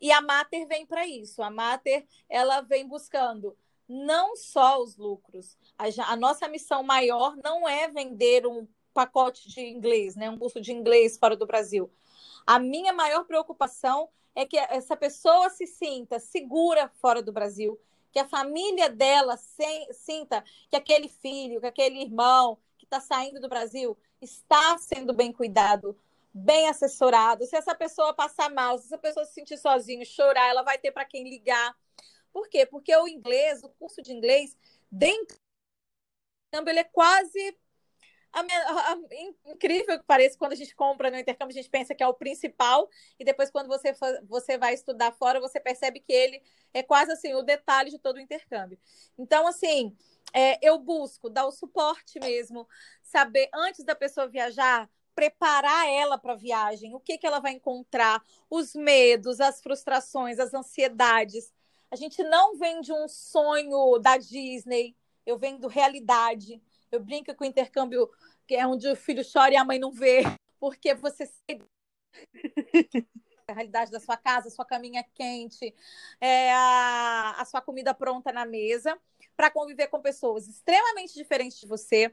[0.00, 1.42] E a Mater vem para isso.
[1.42, 3.56] A Mater ela vem buscando
[3.88, 5.56] não só os lucros.
[5.78, 10.60] A, a, nossa missão maior não é vender um pacote de inglês, né, um curso
[10.60, 11.90] de inglês fora do Brasil.
[12.46, 17.78] A minha maior preocupação é que essa pessoa se sinta segura fora do Brasil,
[18.12, 23.40] que a família dela se, sinta que aquele filho, que aquele irmão que está saindo
[23.40, 25.96] do Brasil está sendo bem cuidado,
[26.32, 27.44] bem assessorado.
[27.46, 30.92] Se essa pessoa passar mal, se essa pessoa se sentir sozinha, chorar, ela vai ter
[30.92, 31.76] para quem ligar.
[32.32, 32.66] Por quê?
[32.66, 34.56] Porque o inglês, o curso de inglês,
[34.90, 35.36] dentro
[36.52, 37.56] do ele é quase
[38.32, 38.98] a, a, a,
[39.46, 42.14] incrível que pareça, quando a gente compra no intercâmbio, a gente pensa que é o
[42.14, 42.88] principal,
[43.18, 47.34] e depois, quando você, você vai estudar fora, você percebe que ele é quase assim
[47.34, 48.78] o detalhe de todo o intercâmbio.
[49.18, 49.96] Então, assim,
[50.32, 52.68] é, eu busco dar o suporte mesmo,
[53.02, 57.52] saber antes da pessoa viajar, preparar ela para a viagem, o que, que ela vai
[57.52, 61.52] encontrar, os medos, as frustrações, as ansiedades.
[61.90, 66.62] A gente não vem de um sonho da Disney, eu venho do realidade.
[66.90, 68.10] Eu brinco com o intercâmbio
[68.46, 70.22] que é onde o filho chora e a mãe não vê,
[70.58, 71.30] porque você
[73.46, 75.74] a realidade da sua casa, sua caminha quente,
[76.20, 78.98] é a, a sua comida pronta na mesa,
[79.38, 82.12] para conviver com pessoas extremamente diferentes de você,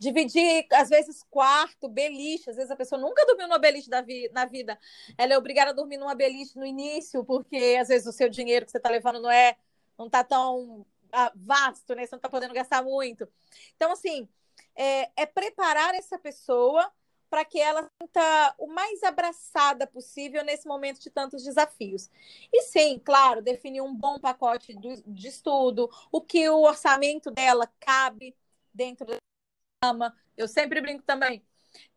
[0.00, 4.44] dividir, às vezes, quarto, beliche, às vezes a pessoa nunca dormiu numa beliche vi na
[4.46, 4.76] vida,
[5.16, 8.66] ela é obrigada a dormir numa beliche no início, porque às vezes o seu dinheiro
[8.66, 9.56] que você está levando não é,
[9.96, 12.04] não está tão ah, vasto, né?
[12.04, 13.28] Você não está podendo gastar muito.
[13.76, 14.28] Então, assim,
[14.74, 16.90] é, é preparar essa pessoa
[17.28, 22.10] para que ela sinta o mais abraçada possível nesse momento de tantos desafios.
[22.52, 28.36] E sim, claro, definir um bom pacote de estudo, o que o orçamento dela cabe
[28.72, 29.16] dentro da
[29.82, 30.16] cama.
[30.36, 31.44] Eu sempre brinco também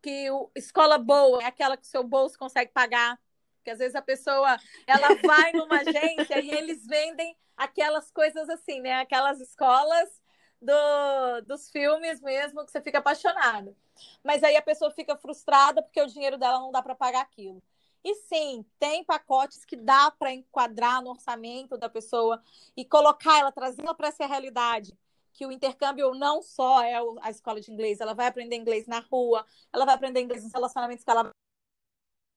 [0.01, 3.19] que o, escola boa é aquela que o seu bolso consegue pagar.
[3.57, 8.81] Porque às vezes a pessoa ela vai numa agência e eles vendem aquelas coisas assim,
[8.81, 8.93] né?
[8.95, 10.18] Aquelas escolas
[10.61, 13.75] do, dos filmes mesmo que você fica apaixonado.
[14.23, 17.61] Mas aí a pessoa fica frustrada porque o dinheiro dela não dá para pagar aquilo.
[18.03, 22.41] E sim, tem pacotes que dá para enquadrar no orçamento da pessoa
[22.75, 24.97] e colocar ela, trazê-la para essa realidade.
[25.33, 28.99] Que o intercâmbio não só é a escola de inglês, ela vai aprender inglês na
[28.99, 31.29] rua, ela vai aprender inglês nos relacionamentos que ela.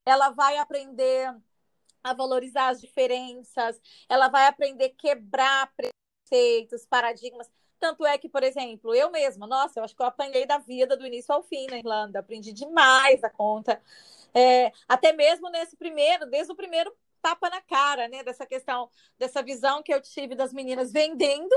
[0.05, 1.35] Ela vai aprender
[2.03, 7.49] a valorizar as diferenças, ela vai aprender a quebrar preceitos, paradigmas.
[7.83, 10.97] Tanto é que, por exemplo, eu mesma, nossa, eu acho que eu apanhei da vida
[10.97, 13.83] do início ao fim na Irlanda, aprendi demais a conta.
[14.33, 18.23] É, até mesmo nesse primeiro, desde o primeiro tapa na cara, né?
[18.23, 21.53] Dessa questão, dessa visão que eu tive das meninas vendendo.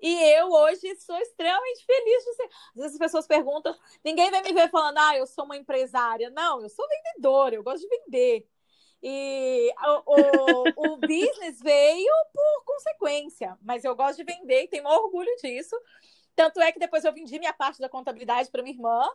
[0.00, 2.44] E eu hoje sou extremamente feliz de ser.
[2.44, 6.30] Às vezes as pessoas perguntam, ninguém vai me ver falando, ah, eu sou uma empresária.
[6.30, 8.48] Não, eu sou vendedora, eu gosto de vender.
[9.06, 14.86] E o, o, o business veio por consequência, mas eu gosto de vender e tenho
[14.86, 15.76] orgulho disso.
[16.34, 19.06] Tanto é que depois eu vendi minha parte da contabilidade para minha irmã.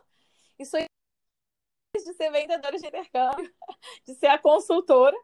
[0.56, 0.78] E sou
[1.92, 3.52] de ser vendedora de intercâmbio,
[4.06, 5.16] de ser a consultora.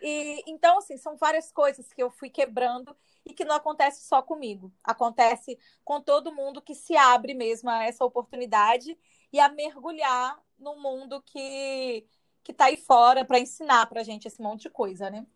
[0.00, 2.96] E então, assim, são várias coisas que eu fui quebrando
[3.26, 4.72] e que não acontece só comigo.
[4.84, 8.96] Acontece com todo mundo que se abre mesmo a essa oportunidade
[9.32, 12.06] e a mergulhar num mundo que
[12.44, 15.26] que está aí fora para ensinar para a gente esse monte de coisa, né?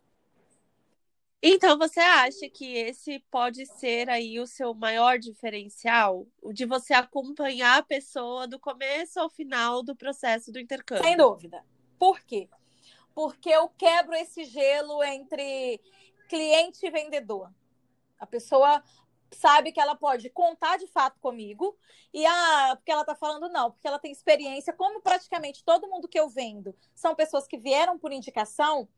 [1.42, 6.26] Então, você acha que esse pode ser aí o seu maior diferencial?
[6.42, 11.04] O de você acompanhar a pessoa do começo ao final do processo do intercâmbio?
[11.04, 11.64] Sem dúvida.
[11.96, 12.48] Por quê?
[13.14, 15.80] Porque eu quebro esse gelo entre
[16.28, 17.50] cliente e vendedor.
[18.18, 18.82] A pessoa
[19.30, 21.76] sabe que ela pode contar de fato comigo
[22.12, 26.08] e ah, porque ela está falando não, porque ela tem experiência, como praticamente todo mundo
[26.08, 28.88] que eu vendo são pessoas que vieram por indicação,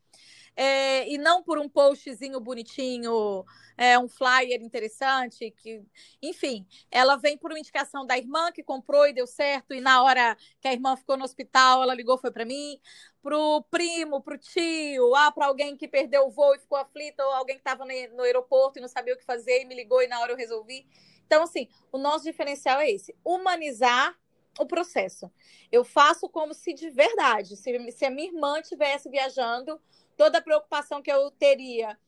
[0.56, 3.44] é, e não por um postzinho bonitinho,
[3.76, 5.82] é, um flyer interessante, que,
[6.20, 10.02] enfim, ela vem por uma indicação da irmã que comprou e deu certo, e na
[10.02, 12.78] hora que a irmã ficou no hospital, ela ligou, foi para mim,
[13.22, 17.32] pro primo, pro tio, ah, para alguém que perdeu o voo e ficou aflito, ou
[17.32, 20.02] alguém que estava no, no aeroporto e não sabia o que fazer e me ligou
[20.02, 20.86] e na hora eu resolvi.
[21.26, 24.18] Então, assim, o nosso diferencial é esse: humanizar
[24.58, 25.30] o processo.
[25.70, 29.80] Eu faço como se de verdade, se, se a minha irmã estivesse viajando
[30.20, 31.98] toda a preocupação que eu teria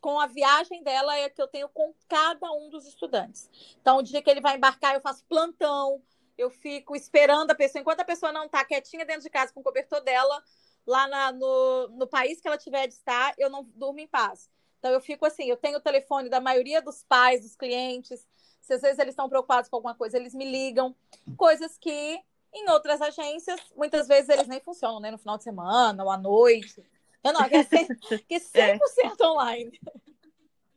[0.00, 3.50] com a viagem dela é que eu tenho com cada um dos estudantes.
[3.78, 6.02] Então, o dia que ele vai embarcar, eu faço plantão,
[6.38, 9.60] eu fico esperando a pessoa, enquanto a pessoa não está quietinha dentro de casa com
[9.60, 10.42] o cobertor dela,
[10.86, 14.48] lá na, no, no país que ela tiver de estar, eu não durmo em paz.
[14.78, 18.26] Então, eu fico assim, eu tenho o telefone da maioria dos pais, dos clientes,
[18.62, 20.96] se às vezes eles estão preocupados com alguma coisa, eles me ligam,
[21.36, 22.18] coisas que
[22.54, 26.16] em outras agências, muitas vezes eles nem funcionam, né, no final de semana ou à
[26.16, 26.82] noite.
[27.22, 28.78] Eu não, que é 100%, que 100 é.
[29.22, 29.80] online.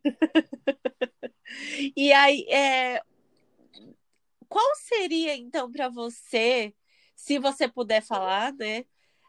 [1.95, 3.01] e aí, é...
[4.49, 6.73] qual seria, então, para você,
[7.15, 8.86] se você puder falar, né?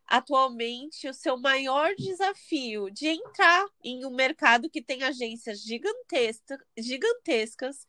[0.07, 7.87] Atualmente, o seu maior desafio de entrar em um mercado que tem agências gigantescas, gigantescas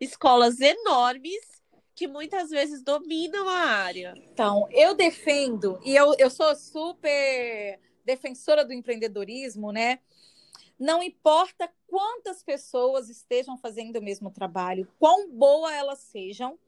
[0.00, 1.58] escolas enormes
[1.94, 4.14] que muitas vezes dominam a área.
[4.16, 7.78] Então, eu defendo, e eu, eu sou super
[8.08, 10.00] defensora do empreendedorismo, né?
[10.78, 16.58] Não importa quantas pessoas estejam fazendo o mesmo trabalho, quão boa elas sejam,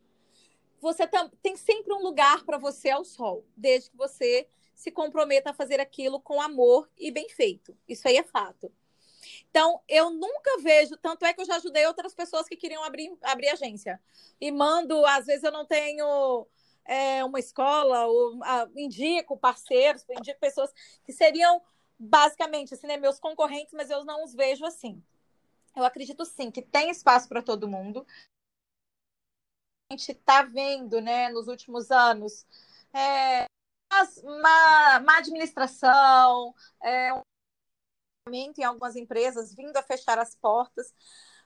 [0.81, 1.09] você
[1.43, 5.81] tem sempre um lugar para você ao sol, desde que você se comprometa a fazer
[5.81, 7.77] aquilo com amor e bem feito.
[7.89, 8.73] Isso aí é fato.
[9.51, 13.13] Então, eu nunca vejo, tanto é que eu já ajudei outras pessoas que queriam abrir,
[13.23, 14.01] abrir agência.
[14.41, 16.47] E mando, às vezes eu não tenho
[16.91, 20.73] é, uma escola, ou a, indico parceiros, indico pessoas
[21.05, 21.63] que seriam
[21.97, 25.01] basicamente assim, né, meus concorrentes, mas eu não os vejo assim.
[25.77, 28.05] Eu acredito sim que tem espaço para todo mundo.
[29.89, 32.45] A gente está vendo, né, nos últimos anos,
[32.93, 33.47] é,
[34.43, 37.11] má administração, é,
[38.33, 40.93] em algumas empresas vindo a fechar as portas.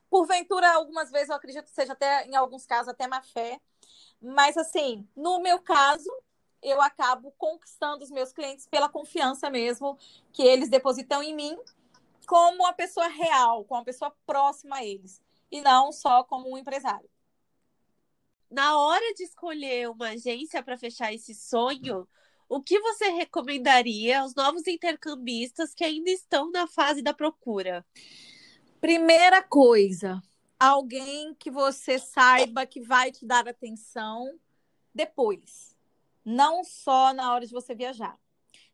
[0.09, 3.61] Porventura, algumas vezes eu acredito que seja até, em alguns casos, até má fé.
[4.25, 6.11] Mas, assim, no meu caso,
[6.63, 9.99] eu acabo conquistando os meus clientes pela confiança mesmo
[10.33, 11.59] que eles depositam em mim,
[12.27, 16.57] como uma pessoa real, como uma pessoa próxima a eles, e não só como um
[16.57, 17.09] empresário.
[18.51, 22.09] Na hora de escolher uma agência para fechar esse sonho,
[22.49, 27.85] o que você recomendaria aos novos intercambistas que ainda estão na fase da procura?
[28.81, 30.23] Primeira coisa,
[30.67, 34.39] alguém que você saiba que vai te dar atenção
[34.95, 35.77] depois,
[36.25, 38.19] não só na hora de você viajar.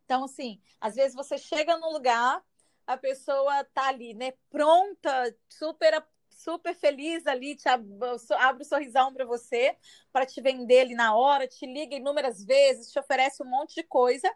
[0.05, 2.44] Então, assim, às vezes você chega num lugar,
[2.87, 5.94] a pessoa tá ali, né, pronta, super
[6.31, 7.87] super feliz ali, te abre,
[8.38, 9.76] abre o um sorrisão para você,
[10.11, 13.83] para te vender ali na hora, te liga inúmeras vezes, te oferece um monte de
[13.83, 14.33] coisa,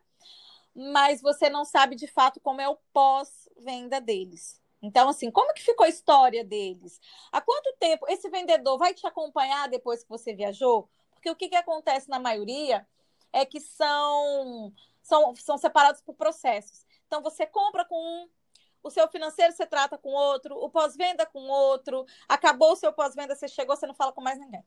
[0.74, 4.60] mas você não sabe de fato como é o pós-venda deles.
[4.84, 7.00] Então, assim, como que ficou a história deles?
[7.32, 10.90] Há quanto tempo esse vendedor vai te acompanhar depois que você viajou?
[11.14, 12.86] Porque o que, que acontece na maioria
[13.32, 14.70] é que são,
[15.02, 16.84] são, são separados por processos.
[17.06, 18.28] Então, você compra com um,
[18.82, 23.34] o seu financeiro você trata com outro, o pós-venda com outro, acabou o seu pós-venda,
[23.34, 24.62] você chegou, você não fala com mais ninguém.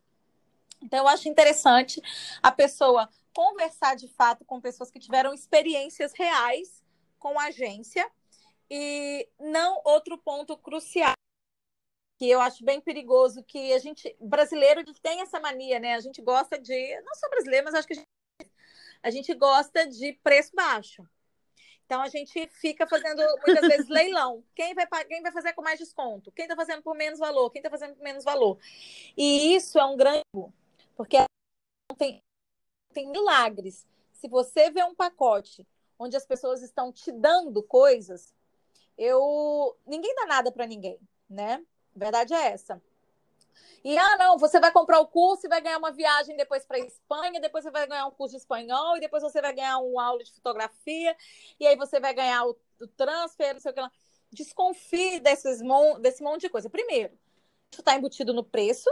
[0.82, 2.02] Então, eu acho interessante
[2.42, 6.84] a pessoa conversar de fato com pessoas que tiveram experiências reais
[7.20, 8.10] com a agência.
[8.70, 11.14] E não outro ponto crucial
[12.18, 15.94] que eu acho bem perigoso que a gente brasileiro tem essa mania, né?
[15.94, 18.52] A gente gosta de, não só brasileiro, mas acho que a gente,
[19.04, 21.08] a gente gosta de preço baixo.
[21.86, 24.44] Então a gente fica fazendo muitas vezes leilão.
[24.54, 26.32] Quem vai, quem vai fazer com mais desconto?
[26.32, 27.50] Quem está fazendo por menos valor?
[27.52, 28.58] Quem está fazendo por menos valor?
[29.16, 30.22] E isso é um grande
[30.98, 31.18] porque
[31.98, 32.22] tem,
[32.94, 33.88] tem milagres.
[34.12, 35.66] Se você vê um pacote
[36.00, 38.34] onde as pessoas estão te dando coisas,
[38.98, 41.64] eu ninguém dá nada para ninguém, né?
[41.96, 42.82] Verdade é essa.
[43.84, 46.80] E ah, não, você vai comprar o curso e vai ganhar uma viagem depois para
[46.80, 50.04] Espanha, depois você vai ganhar um curso de espanhol, e depois você vai ganhar uma
[50.04, 51.16] aula de fotografia,
[51.60, 53.92] e aí você vai ganhar o, o transfer, não sei o que lá.
[54.32, 56.70] Desconfie desses mon desse monte de coisa.
[56.70, 57.18] Primeiro,
[57.72, 58.90] isso está embutido no preço,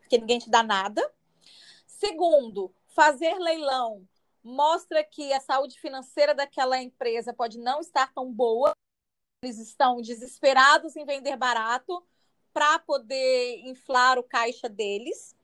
[0.00, 1.10] porque ninguém te dá nada.
[1.86, 4.06] Segundo, fazer leilão
[4.42, 8.74] mostra que a saúde financeira daquela empresa pode não estar tão boa.
[9.44, 12.02] Eles estão desesperados em vender barato
[12.52, 15.36] para poder inflar o caixa deles.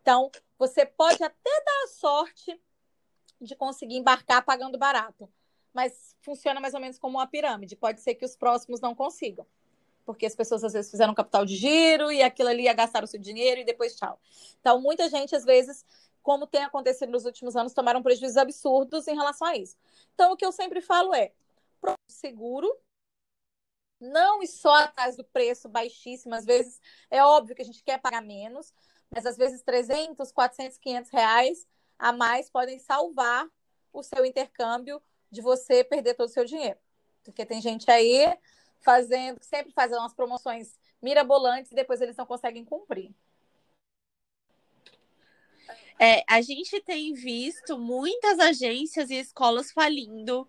[0.00, 2.60] Então, você pode até dar a sorte
[3.40, 5.28] de conseguir embarcar pagando barato,
[5.72, 7.76] mas funciona mais ou menos como uma pirâmide.
[7.76, 9.46] Pode ser que os próximos não consigam,
[10.04, 13.06] porque as pessoas às vezes fizeram capital de giro e aquilo ali ia gastar o
[13.06, 14.20] seu dinheiro e depois tchau.
[14.60, 15.84] Então, muita gente às vezes,
[16.22, 19.76] como tem acontecido nos últimos anos, tomaram prejuízos absurdos em relação a isso.
[20.14, 21.32] Então, o que eu sempre falo é:
[22.08, 22.74] seguro,
[24.00, 26.34] não e só atrás do preço baixíssimo.
[26.34, 26.80] Às vezes
[27.10, 28.72] é óbvio que a gente quer pagar menos,
[29.10, 31.66] mas às vezes 300, 400, 500 reais
[31.98, 33.48] a mais podem salvar
[33.92, 36.78] o seu intercâmbio de você perder todo o seu dinheiro.
[37.24, 38.36] Porque tem gente aí
[38.80, 43.12] fazendo, sempre fazendo umas promoções mirabolantes e depois eles não conseguem cumprir.
[46.00, 50.48] É, a gente tem visto muitas agências e escolas falindo,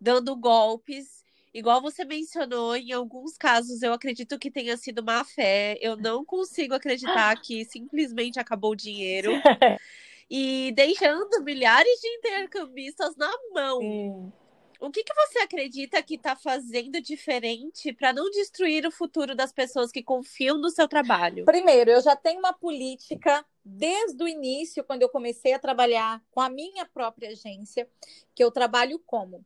[0.00, 1.23] dando golpes
[1.54, 5.78] Igual você mencionou, em alguns casos eu acredito que tenha sido má fé.
[5.80, 9.30] Eu não consigo acreditar que simplesmente acabou o dinheiro.
[10.28, 13.78] e deixando milhares de intercambistas na mão.
[13.78, 14.32] Sim.
[14.80, 19.52] O que, que você acredita que está fazendo diferente para não destruir o futuro das
[19.52, 21.44] pessoas que confiam no seu trabalho?
[21.44, 26.40] Primeiro, eu já tenho uma política desde o início, quando eu comecei a trabalhar com
[26.40, 27.88] a minha própria agência,
[28.34, 29.44] que eu trabalho como?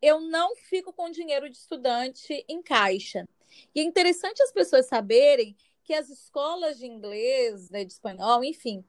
[0.00, 3.28] Eu não fico com dinheiro de estudante em caixa.
[3.74, 8.84] E é interessante as pessoas saberem que as escolas de inglês, né, de espanhol, enfim,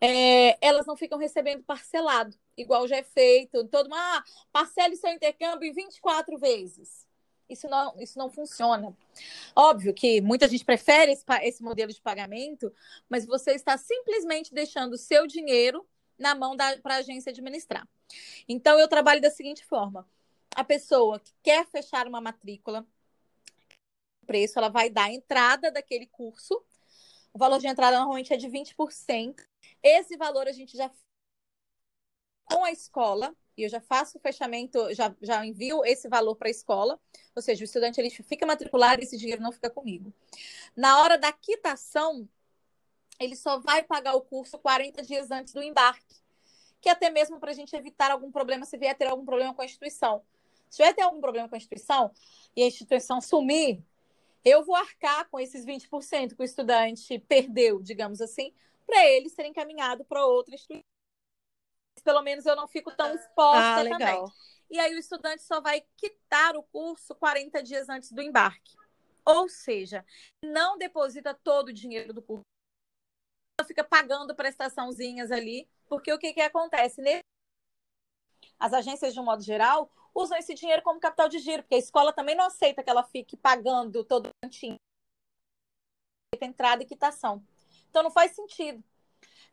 [0.00, 3.64] é, elas não ficam recebendo parcelado, igual já é feito.
[3.68, 7.06] Todo mundo, ah, parcele seu intercâmbio em 24 vezes.
[7.48, 8.96] Isso não, isso não funciona.
[9.56, 12.72] Óbvio que muita gente prefere esse, esse modelo de pagamento,
[13.08, 15.84] mas você está simplesmente deixando o seu dinheiro
[16.16, 17.88] na mão para a agência administrar.
[18.48, 20.06] Então, eu trabalho da seguinte forma:
[20.54, 22.86] a pessoa que quer fechar uma matrícula,
[24.26, 26.62] preço, ela vai dar a entrada daquele curso.
[27.32, 29.44] O valor de entrada normalmente é de 20%.
[29.82, 30.90] Esse valor a gente já
[32.44, 36.48] com a escola, e eu já faço o fechamento, já, já envio esse valor para
[36.48, 36.98] a escola,
[37.34, 40.12] ou seja, o estudante ele fica matriculado e esse dinheiro não fica comigo.
[40.74, 42.28] Na hora da quitação,
[43.20, 46.16] ele só vai pagar o curso 40 dias antes do embarque,
[46.80, 49.54] que é até mesmo para a gente evitar algum problema se vier ter algum problema
[49.54, 50.24] com a instituição.
[50.70, 52.12] Se vier ter algum problema com a instituição
[52.54, 53.82] e a instituição sumir,
[54.44, 58.54] eu vou arcar com esses 20% que o estudante perdeu, digamos assim,
[58.86, 60.84] para ele ser encaminhado para outra instituição.
[62.04, 64.24] Pelo menos eu não fico tão exposta ah, também.
[64.70, 68.76] E aí o estudante só vai quitar o curso 40 dias antes do embarque.
[69.24, 70.04] Ou seja,
[70.42, 72.44] não deposita todo o dinheiro do curso.
[73.66, 77.02] Fica pagando prestaçãozinhas ali, porque o que, que acontece?
[78.60, 81.78] As agências, de um modo geral, usam esse dinheiro como capital de giro, porque a
[81.78, 84.76] escola também não aceita que ela fique pagando todo o cantinho.
[86.40, 87.42] Entrada e quitação.
[87.88, 88.84] Então não faz sentido.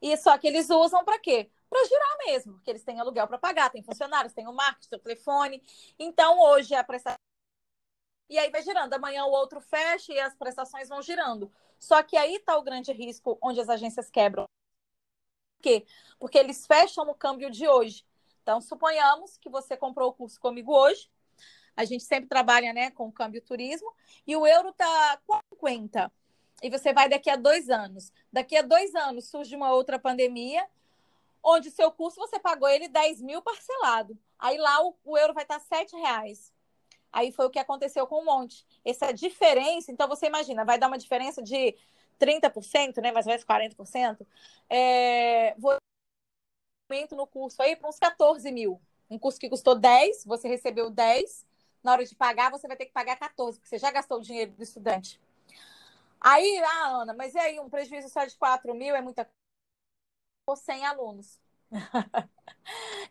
[0.02, 1.50] E só que eles usam para quê?
[1.70, 5.00] Para girar mesmo, porque eles têm aluguel para pagar, tem funcionários, tem o marketing, tem
[5.00, 5.63] o telefone.
[5.98, 7.17] Então hoje a prestação
[8.30, 8.93] e aí vai girando.
[8.93, 11.52] Amanhã o outro fecha e as prestações vão girando.
[11.80, 14.46] Só que aí está o grande risco onde as agências quebram.
[15.58, 15.86] Por quê?
[16.20, 18.06] Porque eles fecham no câmbio de hoje.
[18.48, 21.12] Então, suponhamos que você comprou o curso comigo hoje.
[21.76, 23.94] A gente sempre trabalha né, com câmbio turismo.
[24.26, 25.20] E o euro está
[25.54, 26.10] 50
[26.64, 28.10] e você vai daqui a dois anos.
[28.32, 30.66] Daqui a dois anos surge uma outra pandemia,
[31.44, 34.18] onde o seu curso você pagou ele 10 mil parcelado.
[34.40, 36.54] Aí lá o, o euro vai estar 7 reais.
[37.12, 38.66] Aí foi o que aconteceu com um monte.
[38.86, 41.76] Essa diferença, então você imagina, vai dar uma diferença de
[42.18, 43.12] 30%, né?
[43.12, 44.26] Mais ou menos 40%.
[44.70, 45.54] É,
[46.88, 48.80] vou no curso aí para uns 14 mil.
[49.10, 51.45] Um curso que custou 10, você recebeu 10.
[51.84, 54.21] Na hora de pagar, você vai ter que pagar 14, porque você já gastou o
[54.21, 55.21] dinheiro do estudante.
[56.19, 59.30] Aí, ah, Ana, mas e aí, um prejuízo só de 4 mil é muita
[60.47, 61.39] Ou 100 alunos.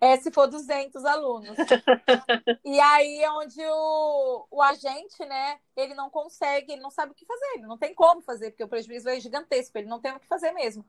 [0.00, 1.56] é se for 200 alunos.
[2.64, 7.14] e aí é onde o, o agente, né, ele não consegue, ele não sabe o
[7.14, 10.12] que fazer, ele não tem como fazer, porque o prejuízo é gigantesco, ele não tem
[10.12, 10.84] o que fazer mesmo.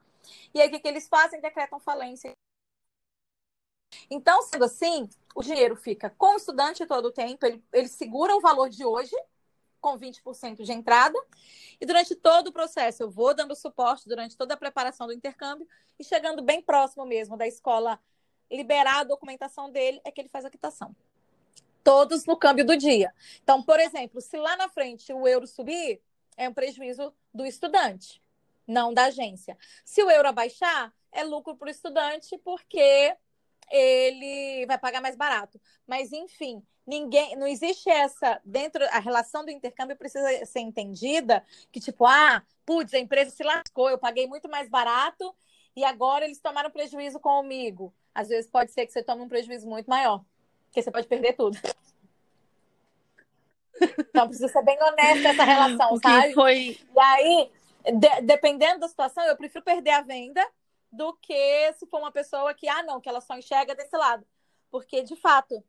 [0.53, 1.39] E aí o que, que eles fazem?
[1.39, 2.33] Decretam falência.
[4.09, 8.35] Então, sendo assim, o dinheiro fica com o estudante todo o tempo, ele, ele segura
[8.35, 9.15] o valor de hoje,
[9.79, 11.17] com 20% de entrada.
[11.79, 15.67] E durante todo o processo, eu vou dando suporte durante toda a preparação do intercâmbio
[15.99, 17.99] e chegando bem próximo mesmo da escola
[18.49, 20.95] liberar a documentação dele, é que ele faz a quitação.
[21.83, 23.13] Todos no câmbio do dia.
[23.43, 26.01] Então, por exemplo, se lá na frente o euro subir,
[26.35, 28.21] é um prejuízo do estudante,
[28.65, 29.57] não da agência.
[29.83, 33.15] Se o euro abaixar, é lucro para o estudante, porque
[33.71, 35.59] ele vai pagar mais barato.
[35.85, 41.79] Mas, enfim, ninguém, não existe essa dentro a relação do intercâmbio precisa ser entendida que
[41.79, 45.35] tipo, ah, putz, a empresa se lascou, eu paguei muito mais barato
[45.75, 47.93] e agora eles tomaram prejuízo comigo.
[48.15, 50.23] Às vezes pode ser que você tome um prejuízo muito maior,
[50.65, 51.57] porque você pode perder tudo.
[53.99, 56.33] Então precisa ser bem honesta essa relação, sabe?
[56.33, 56.79] Foi...
[56.95, 57.51] E aí,
[57.93, 60.43] de, dependendo da situação, eu prefiro perder a venda
[60.91, 64.25] do que se for uma pessoa que, ah, não, que ela só enxerga desse lado.
[64.69, 65.63] Porque, de fato,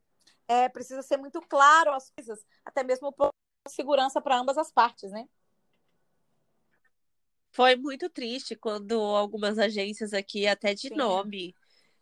[0.47, 3.29] é, precisa ser muito claro as coisas, até mesmo por
[3.67, 5.27] segurança para ambas as partes, né?
[7.51, 10.95] Foi muito triste quando algumas agências aqui, até de Sim.
[10.95, 11.55] nome,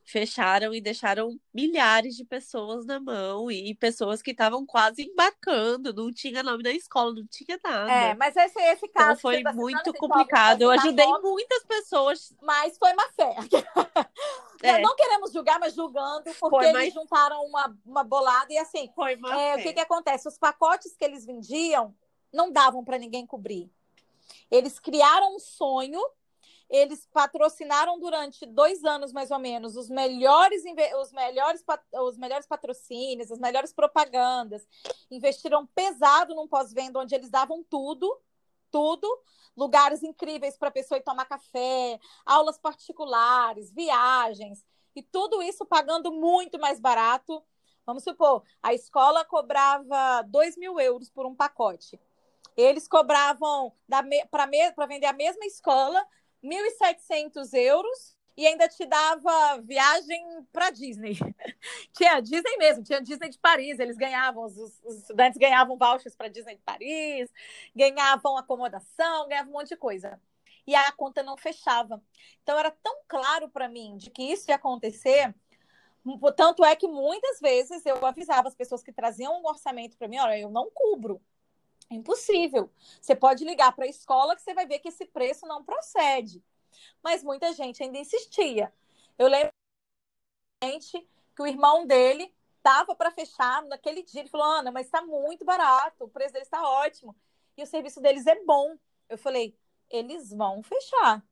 [0.08, 6.14] fecharam e deixaram milhares de pessoas na mão e pessoas que estavam quase embarcando, não
[6.14, 7.92] tinha nome da escola, não tinha nada.
[7.92, 9.12] É, mas esse, esse então, caso.
[9.12, 10.62] Então foi tá muito complicado.
[10.62, 12.34] Eu ajudei muitas pessoas.
[12.42, 13.36] Mas foi má fé.
[14.64, 14.82] É.
[14.82, 18.92] Não queremos julgar, mas julgando, porque eles juntaram uma, uma bolada e assim.
[18.96, 19.60] Foi má é, fé.
[19.60, 20.28] O que, que acontece?
[20.28, 21.94] Os pacotes que eles vendiam
[22.34, 23.72] não davam para ninguém cobrir.
[24.50, 26.02] Eles criaram um sonho
[26.70, 30.64] eles patrocinaram durante dois anos, mais ou menos, os melhores,
[31.00, 31.64] os melhores,
[31.94, 34.68] os melhores patrocínios, as melhores propagandas.
[35.10, 38.20] Investiram pesado num pós-venda onde eles davam tudo,
[38.70, 39.08] tudo.
[39.56, 44.64] Lugares incríveis para a pessoa ir tomar café, aulas particulares, viagens,
[44.96, 47.44] e tudo isso pagando muito mais barato.
[47.86, 52.00] Vamos supor, a escola cobrava 2 mil euros por um pacote.
[52.56, 53.72] Eles cobravam
[54.30, 56.06] para vender a mesma escola
[56.48, 60.24] 1.700 euros e ainda te dava viagem
[60.54, 61.18] para Disney.
[61.92, 66.28] tinha Disney mesmo, tinha Disney de Paris, eles ganhavam, os, os estudantes ganhavam vouchers para
[66.28, 67.32] Disney de Paris,
[67.76, 70.22] ganhavam acomodação, ganhavam um monte de coisa.
[70.68, 72.02] E a conta não fechava.
[72.44, 75.34] Então era tão claro para mim de que isso ia acontecer,
[76.36, 80.20] tanto é que muitas vezes eu avisava as pessoas que traziam um orçamento para mim,
[80.20, 81.22] olha, eu não cubro.
[81.90, 82.70] Impossível.
[83.02, 86.44] Você pode ligar para a escola que você vai ver que esse preço não procede.
[87.04, 88.74] Mas muita gente ainda insistia.
[89.18, 89.52] Eu lembro
[91.36, 94.22] que o irmão dele estava para fechar naquele dia.
[94.22, 97.16] Ele falou: Ana, mas está muito barato, o preço dele está ótimo.
[97.56, 98.76] E o serviço deles é bom.
[99.10, 99.56] Eu falei:
[99.90, 101.24] eles vão fechar.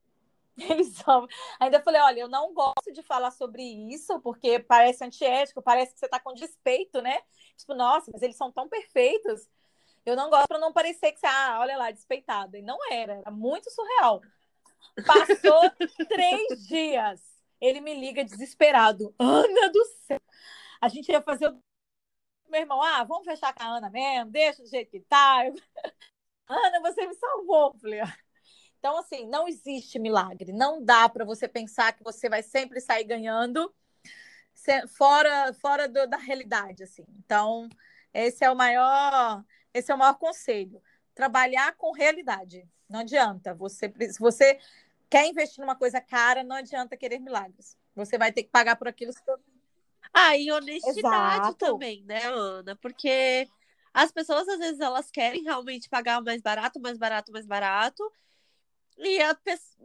[0.58, 1.26] Eles vão.
[1.60, 6.00] Ainda falei: olha, eu não gosto de falar sobre isso, porque parece antiético, parece que
[6.00, 7.20] você está com despeito, né?
[7.56, 9.48] Tipo, nossa, mas eles são tão perfeitos.
[10.06, 12.56] Eu não gosto para não parecer que você, ah, olha lá, despeitada.
[12.56, 14.22] E não era, era muito surreal.
[15.04, 15.70] Passou
[16.08, 17.20] três dias.
[17.60, 19.12] Ele me liga desesperado.
[19.18, 20.20] Ana do céu.
[20.80, 21.60] A gente ia fazer o.
[22.48, 25.44] Meu irmão, ah, vamos fechar com a Ana mesmo, deixa do jeito que tá.
[25.44, 25.54] Eu...
[26.48, 27.76] Ana, você me salvou.
[27.76, 28.16] Falei, ah.
[28.78, 30.52] então, assim, não existe milagre.
[30.52, 33.74] Não dá para você pensar que você vai sempre sair ganhando
[34.96, 37.04] fora, fora do, da realidade, assim.
[37.18, 37.68] Então,
[38.14, 39.44] esse é o maior
[39.76, 40.82] esse é o maior conselho.
[41.14, 42.66] Trabalhar com realidade.
[42.88, 43.54] Não adianta.
[43.54, 44.58] Você, se você
[45.10, 47.76] quer investir numa coisa cara, não adianta querer milagres.
[47.94, 49.12] Você vai ter que pagar por aquilo.
[50.12, 51.54] Ah, e honestidade Exato.
[51.54, 52.76] também, né, Ana?
[52.76, 53.48] Porque
[53.92, 58.02] as pessoas, às vezes, elas querem realmente pagar mais barato, mais barato, mais barato.
[58.98, 59.36] E, a,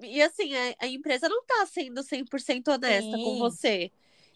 [0.03, 3.23] e assim, a, a empresa não está sendo 100% honesta Sim.
[3.23, 3.91] com você.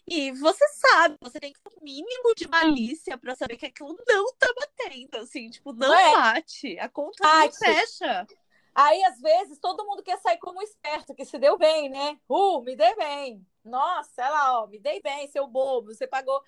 [0.07, 3.97] E você sabe, você tem que ter um mínimo de malícia para saber que aquilo
[4.07, 6.11] não tá batendo, assim, tipo, não, é.
[6.11, 6.77] bate.
[6.77, 8.27] A conta não fecha.
[8.75, 12.19] Aí, às vezes, todo mundo quer sair como esperto, que se deu bem, né?
[12.29, 13.47] Uh, me dei bem.
[13.63, 16.43] Nossa, ela, ó, me dei bem, seu bobo, você pagou.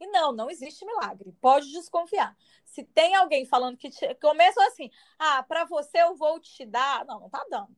[0.00, 1.32] E não, não existe milagre.
[1.40, 2.36] Pode desconfiar.
[2.64, 4.14] Se tem alguém falando que te...
[4.16, 7.76] começa assim, ah, para você eu vou te dar, não, não tá dando.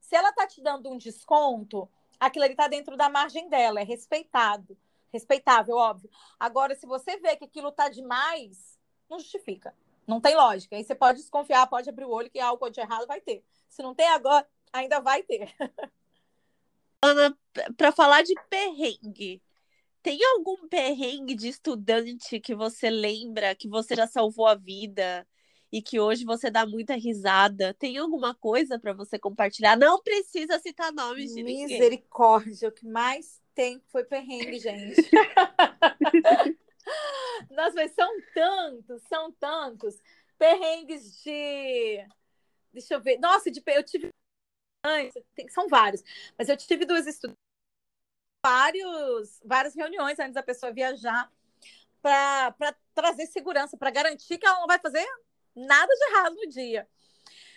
[0.00, 3.84] Se ela tá te dando um desconto, aquilo ali está dentro da margem dela, é
[3.84, 4.76] respeitado.
[5.12, 6.10] Respeitável, óbvio.
[6.38, 9.74] Agora, se você vê que aquilo está demais, não justifica.
[10.06, 10.76] Não tem lógica.
[10.76, 13.42] Aí você pode desconfiar, pode abrir o olho que algo de errado vai ter.
[13.68, 15.54] Se não tem agora, ainda vai ter.
[17.02, 17.36] Ana,
[17.76, 19.42] para falar de perrengue,
[20.02, 25.26] tem algum perrengue de estudante que você lembra que você já salvou a vida?
[25.72, 27.74] E que hoje você dá muita risada.
[27.74, 29.76] Tem alguma coisa para você compartilhar?
[29.76, 31.66] Não precisa citar nomes de ninguém.
[31.66, 35.10] Misericórdia, o que mais tem foi perrengue, gente.
[37.50, 40.00] Nossa, mas são tantos, são tantos.
[40.38, 42.06] Perrengues de.
[42.72, 43.18] Deixa eu ver.
[43.18, 43.62] Nossa, de...
[43.66, 44.10] eu tive.
[45.50, 46.04] São vários.
[46.38, 47.40] Mas eu tive duas estudantes.
[48.44, 51.32] Vários, várias reuniões antes da pessoa viajar
[52.00, 55.04] para trazer segurança, para garantir que ela não vai fazer
[55.56, 56.88] nada de errado no dia.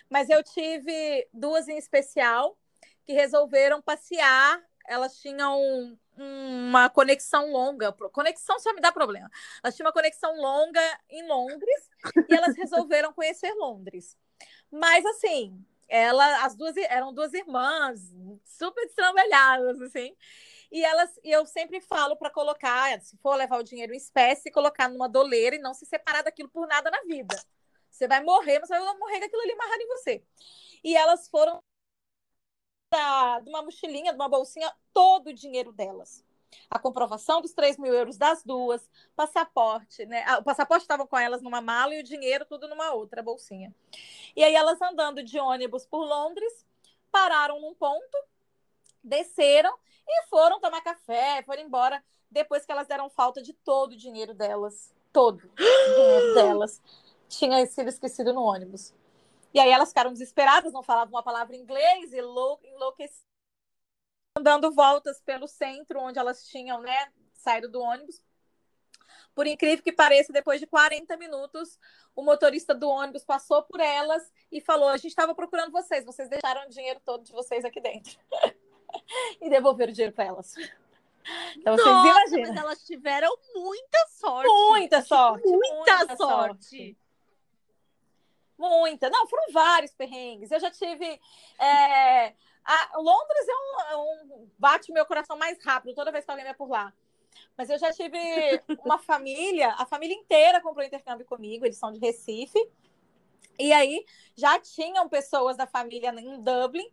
[0.08, 2.58] Mas eu tive duas em especial
[3.04, 4.60] que resolveram passear.
[4.88, 7.92] Elas tinham uma conexão longa.
[7.92, 9.30] Conexão só me dá problema.
[9.62, 11.90] Elas tinham uma conexão longa em Londres
[12.28, 14.18] e elas resolveram conhecer Londres.
[14.70, 18.00] Mas assim, ela, as duas eram duas irmãs,
[18.44, 20.16] super destrambelhadas, assim.
[20.70, 24.52] E elas, e eu sempre falo para colocar, se for levar o dinheiro em espécie,
[24.52, 27.36] colocar numa doleira e não se separar daquilo por nada na vida.
[27.90, 30.22] Você vai morrer, mas você vai morrer com aquilo ali amarrado em você.
[30.82, 31.62] E elas foram
[32.90, 36.24] da, de uma mochilinha, de uma bolsinha, todo o dinheiro delas.
[36.68, 40.24] A comprovação dos 3 mil euros das duas, passaporte, né?
[40.26, 43.72] Ah, o passaporte estava com elas numa mala e o dinheiro tudo numa outra bolsinha.
[44.34, 46.66] E aí elas andando de ônibus por Londres,
[47.10, 48.18] pararam num ponto,
[49.02, 49.76] desceram
[50.06, 54.34] e foram tomar café, foram embora depois que elas deram falta de todo o dinheiro
[54.34, 54.92] delas.
[55.12, 56.80] Todo o dinheiro delas
[57.30, 58.92] tinha sido esquecido no ônibus.
[59.54, 63.24] E aí elas ficaram desesperadas, não falavam uma palavra em inglês, e enlouquecidas,
[64.40, 68.22] dando voltas pelo centro onde elas tinham, né, saído do ônibus,
[69.34, 71.78] Por incrível que pareça, depois de 40 minutos,
[72.14, 76.28] o motorista do ônibus passou por elas e falou: A gente estava procurando vocês, vocês
[76.28, 78.18] deixaram o dinheiro todo de vocês aqui dentro.
[79.40, 80.54] e devolveram o dinheiro para elas.
[81.56, 82.54] Então Nossa, vocês imaginam.
[82.54, 84.48] Mas elas tiveram muita sorte.
[84.48, 85.46] Muita sorte.
[85.46, 86.16] Muita, muita sorte.
[86.16, 86.98] sorte.
[88.60, 89.08] Muita.
[89.08, 90.50] Não, foram vários perrengues.
[90.50, 91.18] Eu já tive.
[91.58, 92.34] É...
[92.62, 96.44] A Londres é um, é um, bate meu coração mais rápido toda vez que alguém
[96.44, 96.92] vai por lá.
[97.56, 98.18] Mas eu já tive
[98.84, 102.70] uma família, a família inteira comprou intercâmbio comigo, eles são de Recife.
[103.58, 104.04] E aí
[104.36, 106.88] já tinham pessoas da família em Dublin.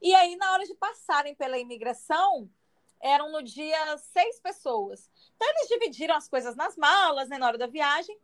[0.00, 2.48] E aí, na hora de passarem pela imigração,
[3.00, 5.10] eram no dia seis pessoas.
[5.34, 8.16] Então, eles dividiram as coisas nas malas, né, na hora da viagem.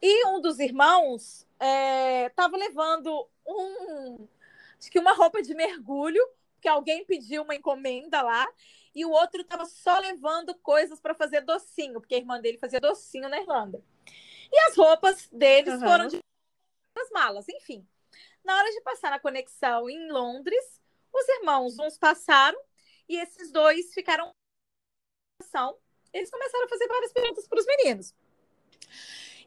[0.00, 1.46] E um dos irmãos
[2.26, 4.28] estava é, levando um,
[4.78, 6.22] acho que uma roupa de mergulho,
[6.60, 8.48] que alguém pediu uma encomenda lá,
[8.94, 12.80] e o outro estava só levando coisas para fazer docinho, porque a irmã dele fazia
[12.80, 13.82] docinho na Irlanda.
[14.50, 15.80] E as roupas deles uhum.
[15.80, 16.20] foram de
[16.98, 17.86] as malas, enfim.
[18.44, 20.80] Na hora de passar na conexão em Londres,
[21.12, 22.58] os irmãos uns passaram
[23.08, 24.32] e esses dois ficaram
[26.12, 28.14] eles começaram a fazer várias perguntas para os meninos.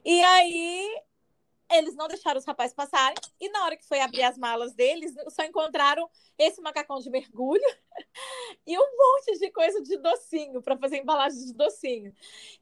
[0.04, 1.02] E aí
[1.70, 3.16] eles não deixaram os rapazes passarem.
[3.40, 6.08] E na hora que foi abrir as malas deles, só encontraram
[6.38, 7.62] esse macacão de mergulho
[8.66, 12.14] e um monte de coisa de docinho para fazer embalagem de docinho.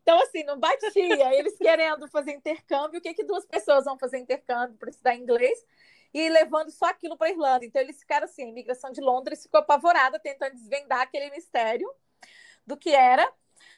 [0.02, 1.34] Então, assim, não batia.
[1.34, 2.98] Eles querendo fazer intercâmbio.
[2.98, 5.64] O que, que duas pessoas vão fazer intercâmbio para estudar inglês?
[6.12, 7.64] E levando só aquilo para Irlanda.
[7.64, 11.92] Então, eles ficaram assim: a imigração de Londres ficou apavorada, tentando desvendar aquele mistério
[12.66, 13.30] do que era.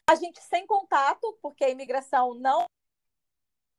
[0.09, 2.67] A gente sem contato, porque a imigração não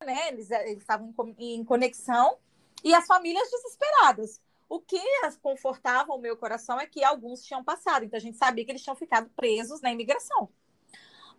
[0.05, 0.29] né?
[0.29, 2.37] Eles, eh, estavam em conexão
[2.83, 4.41] e as famílias desesperadas.
[4.69, 4.99] O que
[5.41, 8.83] confortava o meu coração é que alguns tinham passado, então a gente sabia que eles
[8.83, 10.49] tinham ficado presos na imigração.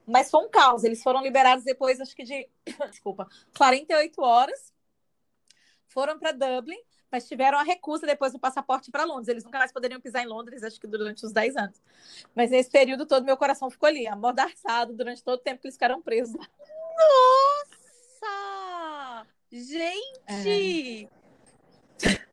[0.07, 0.85] Mas foi um caos.
[0.85, 2.49] Eles foram liberados depois, acho que de,
[2.91, 4.73] desculpa, 48 horas.
[5.89, 6.79] Foram para Dublin,
[7.11, 9.29] mas tiveram a recusa depois do passaporte para Londres.
[9.29, 11.83] Eles nunca mais poderiam pisar em Londres, acho que durante os 10 anos.
[12.35, 15.75] Mas nesse período todo, meu coração ficou ali, amordaçado durante todo o tempo que eles
[15.75, 16.47] ficaram presos lá.
[19.51, 21.07] Gente!
[21.07, 22.29] É.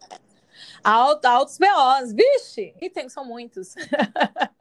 [0.84, 2.76] Alto, altos BOs, vixe!
[2.80, 3.74] E tem, são muitos.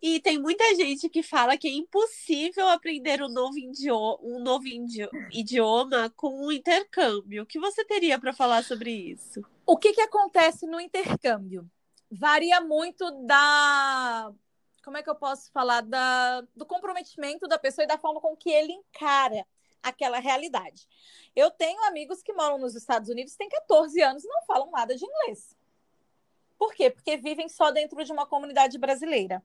[0.00, 4.64] E tem muita gente que fala que é impossível aprender um novo, idioma, um novo
[5.32, 7.42] idioma com um intercâmbio.
[7.42, 9.42] O que você teria para falar sobre isso?
[9.66, 11.68] O que, que acontece no intercâmbio?
[12.10, 14.32] Varia muito da.
[14.84, 15.80] Como é que eu posso falar?
[15.80, 19.44] Da, do comprometimento da pessoa e da forma com que ele encara
[19.82, 20.86] aquela realidade.
[21.34, 24.96] Eu tenho amigos que moram nos Estados Unidos, têm 14 anos e não falam nada
[24.96, 25.56] de inglês.
[26.58, 26.90] Por quê?
[26.90, 29.42] Porque vivem só dentro de uma comunidade brasileira.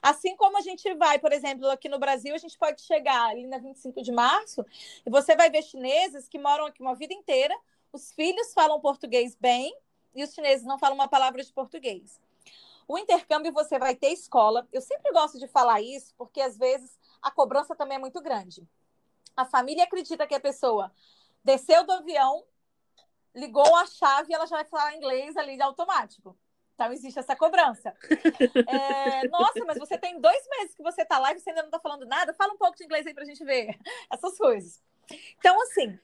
[0.00, 3.48] Assim como a gente vai, por exemplo, aqui no Brasil, a gente pode chegar ali
[3.48, 4.64] na 25 de março
[5.04, 7.54] e você vai ver chineses que moram aqui uma vida inteira,
[7.92, 9.76] os filhos falam português bem
[10.14, 12.20] e os chineses não falam uma palavra de português.
[12.86, 14.66] O intercâmbio você vai ter escola.
[14.72, 18.68] Eu sempre gosto de falar isso porque às vezes a cobrança também é muito grande
[19.36, 20.92] a família acredita que a pessoa
[21.44, 22.44] desceu do avião,
[23.34, 26.38] ligou a chave e ela já vai falar inglês ali de automático.
[26.74, 27.94] Então existe essa cobrança.
[28.66, 31.68] É, nossa, mas você tem dois meses que você está lá e você ainda não
[31.68, 32.34] está falando nada?
[32.34, 33.78] Fala um pouco de inglês aí para a gente ver
[34.12, 34.82] essas coisas.
[35.38, 35.98] Então, assim,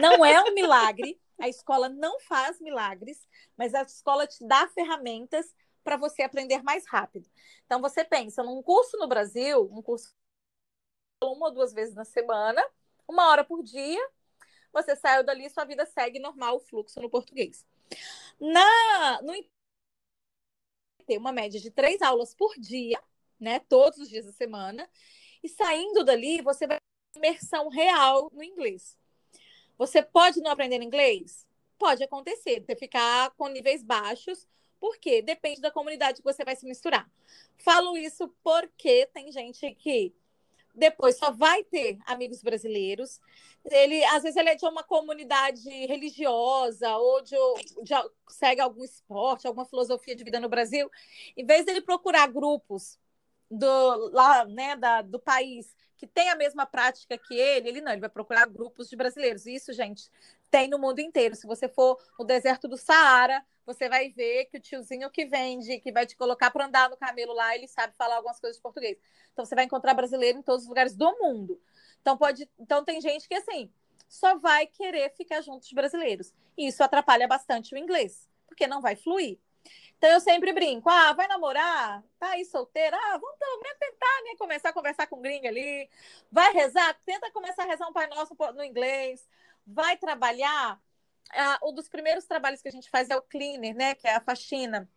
[0.00, 1.20] não é um milagre.
[1.40, 3.26] A escola não faz milagres,
[3.56, 7.28] mas a escola te dá ferramentas para você aprender mais rápido.
[7.66, 10.14] Então, você pensa num curso no Brasil, um curso
[11.32, 12.64] uma ou duas vezes na semana,
[13.08, 14.00] uma hora por dia.
[14.72, 17.64] Você saiu dali, sua vida segue normal, o fluxo no português.
[18.40, 19.32] Na, no
[21.06, 23.00] tem uma média de três aulas por dia,
[23.38, 23.60] né?
[23.60, 24.88] Todos os dias da semana.
[25.42, 28.98] E saindo dali, você vai ter imersão real no inglês.
[29.76, 31.46] Você pode não aprender inglês?
[31.78, 34.48] Pode acontecer, você ficar com níveis baixos,
[34.80, 37.10] porque depende da comunidade que você vai se misturar.
[37.58, 40.14] Falo isso porque tem gente que
[40.74, 43.20] depois só vai ter amigos brasileiros.
[43.64, 47.36] Ele, às vezes, ele é de uma comunidade religiosa ou de,
[47.82, 47.94] de,
[48.28, 50.90] segue algum esporte, alguma filosofia de vida no Brasil.
[51.36, 52.98] Em vez dele procurar grupos
[53.50, 57.92] do, lá, né, da, do país que tem a mesma prática que ele, ele não,
[57.92, 59.46] ele vai procurar grupos de brasileiros.
[59.46, 60.10] Isso, gente,
[60.54, 61.34] tem no mundo inteiro.
[61.34, 65.80] Se você for no deserto do Saara, você vai ver que o tiozinho que vende,
[65.80, 68.62] que vai te colocar para andar no camelo lá, ele sabe falar algumas coisas de
[68.62, 68.96] português.
[69.32, 71.60] Então você vai encontrar brasileiro em todos os lugares do mundo.
[72.00, 73.68] Então pode, então tem gente que assim,
[74.08, 76.32] só vai querer ficar junto de brasileiros.
[76.56, 79.40] E isso atrapalha bastante o inglês, porque não vai fluir.
[79.98, 82.00] Então eu sempre brinco, ah, vai namorar?
[82.16, 82.96] Tá aí solteira?
[82.96, 84.36] Ah, vamos também tentar, né?
[84.38, 85.90] Começar a conversar com gringa ali.
[86.30, 86.96] Vai rezar?
[87.04, 89.26] Tenta começar a rezar um Pai Nosso no inglês.
[89.66, 90.80] Vai trabalhar?
[91.32, 93.94] Ah, um dos primeiros trabalhos que a gente faz é o cleaner, né?
[93.94, 94.88] Que é a faxina.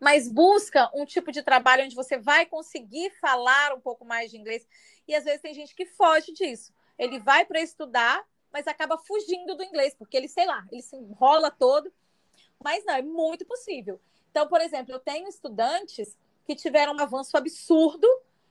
[0.00, 4.36] Mas busca um tipo de trabalho onde você vai conseguir falar um pouco mais de
[4.36, 4.66] inglês.
[5.06, 6.72] E às vezes tem gente que foge disso.
[6.98, 10.96] Ele vai para estudar, mas acaba fugindo do inglês, porque ele, sei lá, ele se
[10.96, 11.92] enrola todo.
[12.62, 14.00] Mas não, é muito possível.
[14.30, 18.08] Então, por exemplo, eu tenho estudantes que tiveram um avanço absurdo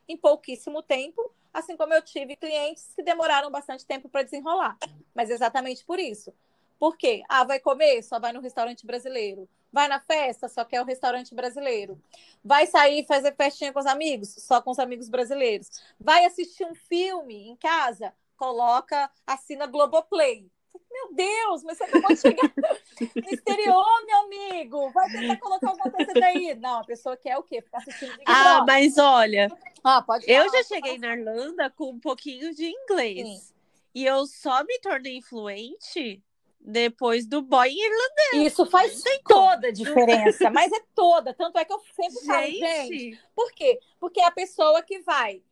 [0.08, 4.76] em pouquíssimo tempo, assim como eu tive clientes que demoraram bastante tempo para desenrolar.
[5.14, 6.32] Mas exatamente por isso.
[6.78, 7.22] Por quê?
[7.28, 8.02] Ah, vai comer?
[8.02, 9.48] Só vai no restaurante brasileiro.
[9.72, 10.48] Vai na festa?
[10.48, 11.98] Só quer o restaurante brasileiro.
[12.44, 14.34] Vai sair fazer festinha com os amigos?
[14.38, 15.70] Só com os amigos brasileiros.
[15.98, 18.12] Vai assistir um filme em casa?
[18.36, 20.50] Coloca, assina Globoplay.
[20.90, 22.52] Meu Deus, mas você acabou de chegar
[23.14, 24.90] no exterior, meu amigo.
[24.90, 26.54] Vai tentar colocar alguma coisa daí.
[26.54, 27.60] Não, a pessoa quer o quê?
[27.60, 29.50] Ficar assistindo Big Ah, mas olha,
[29.84, 33.26] ah, eu já cheguei na Irlanda com um pouquinho de inglês.
[33.26, 33.54] Sim.
[33.94, 36.22] E eu só me tornei fluente
[36.60, 38.52] depois do boy irlandês.
[38.52, 41.32] Isso faz toda a diferença, mas é toda.
[41.32, 42.26] Tanto é que eu sempre gente.
[42.26, 43.78] falo, gente, por quê?
[44.00, 45.42] Porque é a pessoa que vai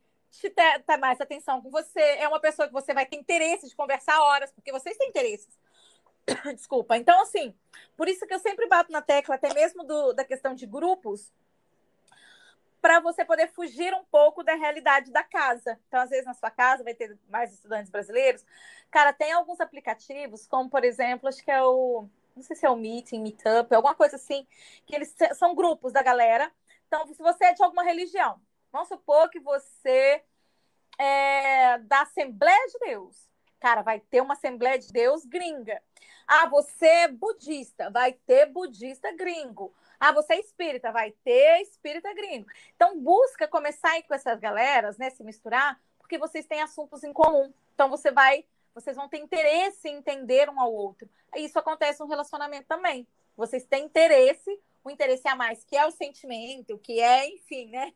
[0.41, 3.69] te ter, ter mais atenção com você, é uma pessoa que você vai ter interesse
[3.69, 5.59] de conversar horas, porque vocês têm interesses.
[6.55, 6.97] Desculpa.
[6.97, 7.55] Então, assim,
[7.97, 11.33] por isso que eu sempre bato na tecla, até mesmo do, da questão de grupos,
[12.81, 15.79] para você poder fugir um pouco da realidade da casa.
[15.89, 18.45] Então, às vezes, na sua casa vai ter mais estudantes brasileiros.
[18.91, 22.07] Cara, tem alguns aplicativos, como, por exemplo, acho que é o.
[22.37, 24.47] Não sei se é o Meeting, Meetup, alguma coisa assim,
[24.85, 26.53] que eles são grupos da galera.
[26.87, 28.41] Então, se você é de alguma religião,
[28.75, 30.21] vamos supor que você
[30.99, 33.31] é da Assembleia de Deus.
[33.61, 35.81] Cara, vai ter uma Assembleia de Deus gringa.
[36.27, 39.73] Ah, você é budista, vai ter budista gringo.
[40.01, 42.49] Ah, você é espírita, vai ter espírita gringo.
[42.75, 45.09] Então, busca começar aí com essas galeras, né?
[45.11, 47.55] Se misturar, porque vocês têm assuntos em comum.
[47.75, 48.45] Então, você vai,
[48.75, 51.09] vocês vão ter interesse em entender um ao outro.
[51.37, 53.07] Isso acontece no relacionamento também.
[53.37, 57.93] Vocês têm interesse, o interesse a mais, que é o sentimento, que é, enfim, né?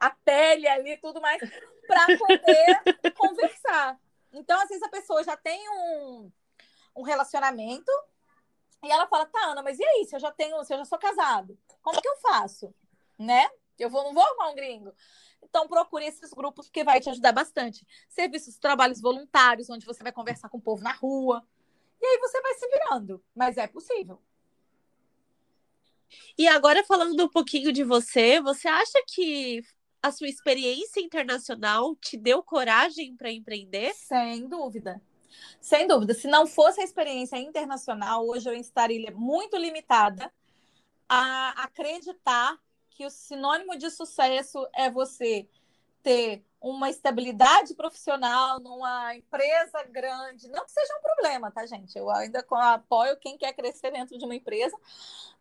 [0.00, 1.40] A pele ali, tudo mais,
[1.86, 2.82] para poder
[3.16, 3.98] conversar.
[4.32, 6.32] Então, às vezes, a pessoa já tem um,
[6.96, 7.90] um relacionamento
[8.82, 10.04] e ela fala, tá, Ana, mas e aí?
[10.04, 12.74] Se eu já tenho, se eu já sou casado, como que eu faço?
[13.16, 13.48] Né?
[13.78, 14.92] Eu vou, não vou arrumar um gringo.
[15.40, 17.86] Então, procure esses grupos, porque vai te ajudar bastante.
[18.08, 21.46] Serviços, trabalhos voluntários, onde você vai conversar com o povo na rua.
[22.00, 23.22] E aí você vai se virando.
[23.32, 24.20] Mas é possível.
[26.38, 29.62] E agora, falando um pouquinho de você, você acha que
[30.02, 33.92] a sua experiência internacional te deu coragem para empreender?
[33.94, 35.00] Sem dúvida.
[35.60, 40.32] Sem dúvida, se não fosse a experiência internacional, hoje eu estaria muito limitada
[41.08, 42.58] a acreditar
[42.90, 45.48] que o sinônimo de sucesso é você
[46.02, 50.48] ter uma estabilidade profissional numa empresa grande.
[50.48, 51.98] Não que seja um problema, tá, gente?
[51.98, 54.76] Eu ainda apoio quem quer crescer dentro de uma empresa,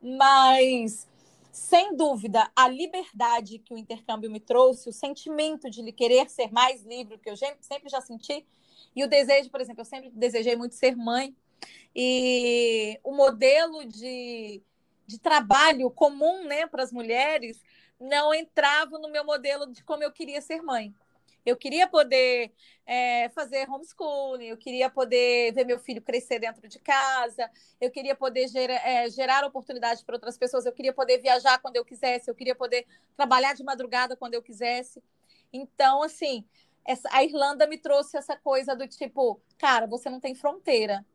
[0.01, 1.07] mas
[1.51, 6.83] sem dúvida, a liberdade que o intercâmbio me trouxe, o sentimento de querer ser mais
[6.83, 8.45] livre, que eu sempre já senti,
[8.95, 11.35] e o desejo, por exemplo, eu sempre desejei muito ser mãe.
[11.95, 14.61] E o modelo de,
[15.05, 17.61] de trabalho comum né, para as mulheres
[17.99, 20.95] não entrava no meu modelo de como eu queria ser mãe.
[21.45, 22.51] Eu queria poder
[22.85, 28.15] é, fazer homeschooling, eu queria poder ver meu filho crescer dentro de casa, eu queria
[28.15, 32.29] poder gera, é, gerar oportunidades para outras pessoas, eu queria poder viajar quando eu quisesse,
[32.29, 32.85] eu queria poder
[33.15, 35.01] trabalhar de madrugada quando eu quisesse.
[35.51, 36.45] Então, assim,
[36.85, 41.05] essa, a Irlanda me trouxe essa coisa do tipo, cara, você não tem fronteira,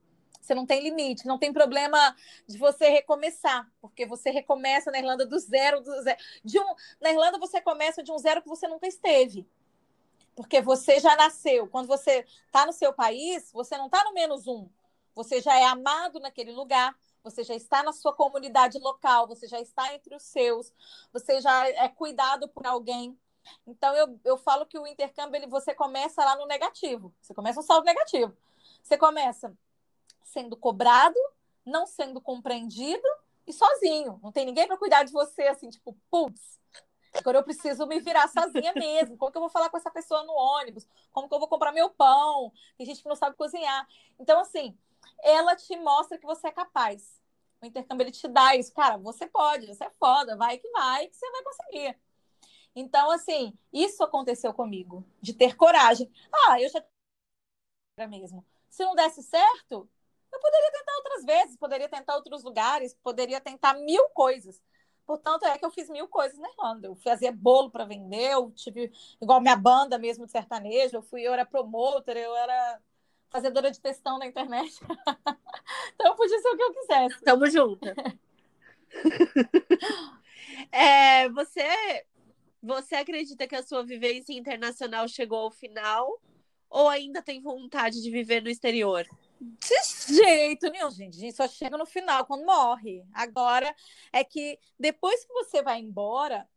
[0.41, 2.15] você não tem limite, não tem problema
[2.47, 6.19] de você recomeçar, porque você recomeça na Irlanda do zero, do zero.
[6.45, 9.47] De um, na Irlanda você começa de um zero que você nunca esteve.
[10.37, 11.67] Porque você já nasceu.
[11.67, 14.69] Quando você está no seu país, você não está no menos um.
[15.15, 19.59] Você já é amado naquele lugar, você já está na sua comunidade local, você já
[19.59, 20.71] está entre os seus,
[21.11, 23.19] você já é cuidado por alguém.
[23.67, 27.15] Então, eu, eu falo que o intercâmbio, ele, você começa lá no negativo.
[27.23, 28.37] Você começa um saldo negativo.
[28.83, 29.57] Você começa
[30.23, 31.19] sendo cobrado,
[31.65, 33.09] não sendo compreendido
[33.47, 34.21] e sozinho.
[34.23, 36.61] Não tem ninguém para cuidar de você, assim, tipo, putz,
[37.19, 39.17] agora eu preciso me virar sozinha mesmo.
[39.17, 40.87] Como que eu vou falar com essa pessoa no ônibus?
[41.13, 42.53] Como que eu vou comprar meu pão?
[42.77, 43.87] Tem gente que não sabe cozinhar.
[44.19, 44.77] Então, assim,
[45.23, 47.21] ela te mostra que você é capaz.
[47.63, 48.73] O intercâmbio, ele te dá isso.
[48.73, 51.99] Cara, você pode, você é foda, vai que vai, que você vai conseguir.
[52.75, 56.13] Então, assim, isso aconteceu comigo, de ter coragem.
[56.31, 56.85] Ah, eu já
[58.07, 58.45] mesmo.
[58.69, 59.89] Se não desse certo,
[60.31, 64.63] eu poderia tentar outras vezes, poderia tentar outros lugares, poderia tentar mil coisas.
[65.07, 66.89] Portanto, é que eu fiz mil coisas na Irlanda.
[66.89, 68.91] Eu fazia bolo para vender, eu tive,
[69.23, 72.81] igual minha banda mesmo de sertanejo, eu fui, eu era promotor, eu era
[73.31, 74.81] fazedora de textão na internet.
[75.95, 77.25] então eu podia ser o que eu quisesse.
[77.25, 77.87] Tamo junto.
[80.73, 82.05] é, você,
[82.61, 86.21] você acredita que a sua vivência internacional chegou ao final?
[86.69, 89.07] Ou ainda tem vontade de viver no exterior?
[89.59, 91.17] De jeito nenhum, gente.
[91.17, 93.05] A gente só chega no final, quando morre.
[93.13, 93.75] Agora
[94.13, 96.49] é que depois que você vai embora,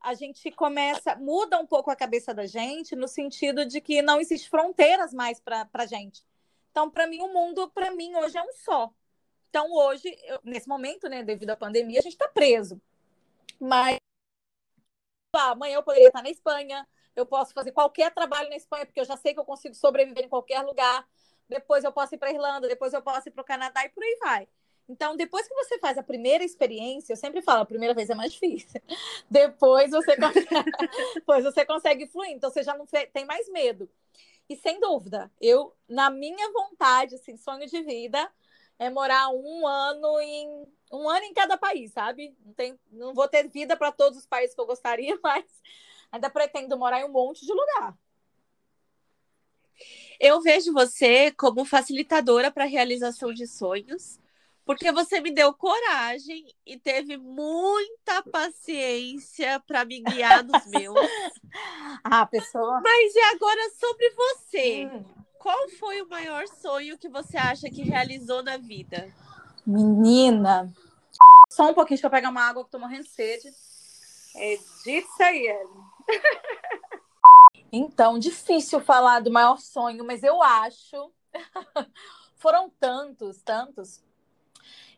[0.00, 4.20] a gente começa, muda um pouco a cabeça da gente, no sentido de que não
[4.20, 6.24] existe fronteiras mais para a gente.
[6.70, 8.92] Então, para mim, o mundo, para mim, hoje é um só.
[9.48, 12.80] Então, hoje, eu, nesse momento, né, devido à pandemia, a gente está preso.
[13.58, 13.96] Mas
[15.34, 19.04] amanhã eu poderia estar na Espanha, eu posso fazer qualquer trabalho na Espanha, porque eu
[19.04, 21.06] já sei que eu consigo sobreviver em qualquer lugar
[21.48, 24.02] depois eu posso ir para Irlanda, depois eu posso ir para o Canadá e por
[24.02, 24.48] aí vai.
[24.88, 28.14] Então, depois que você faz a primeira experiência, eu sempre falo, a primeira vez é
[28.14, 28.80] mais difícil.
[29.30, 30.48] Depois você consegue,
[31.14, 33.88] depois você consegue fluir, então você já não tem mais medo.
[34.48, 38.30] E sem dúvida, eu, na minha vontade, assim, sonho de vida,
[38.78, 42.34] é morar um ano em um ano em cada país, sabe?
[42.44, 45.44] Não, tem, não vou ter vida para todos os países que eu gostaria, mas
[46.10, 47.94] ainda pretendo morar em um monte de lugar.
[50.20, 54.18] Eu vejo você como facilitadora para a realização de sonhos,
[54.64, 60.96] porque você me deu coragem e teve muita paciência para me guiar nos meus.
[62.04, 62.80] ah, pessoa.
[62.82, 64.86] Mas e agora sobre você?
[64.86, 65.04] Hum.
[65.38, 69.08] Qual foi o maior sonho que você acha que realizou na vida?
[69.64, 70.70] Menina,
[71.48, 73.48] só um pouquinho, deixa eu pegar uma água que tô morrendo de sede.
[74.34, 75.88] É disso aí, Ellen.
[77.72, 81.12] Então, difícil falar do maior sonho, mas eu acho.
[82.36, 84.02] Foram tantos, tantos.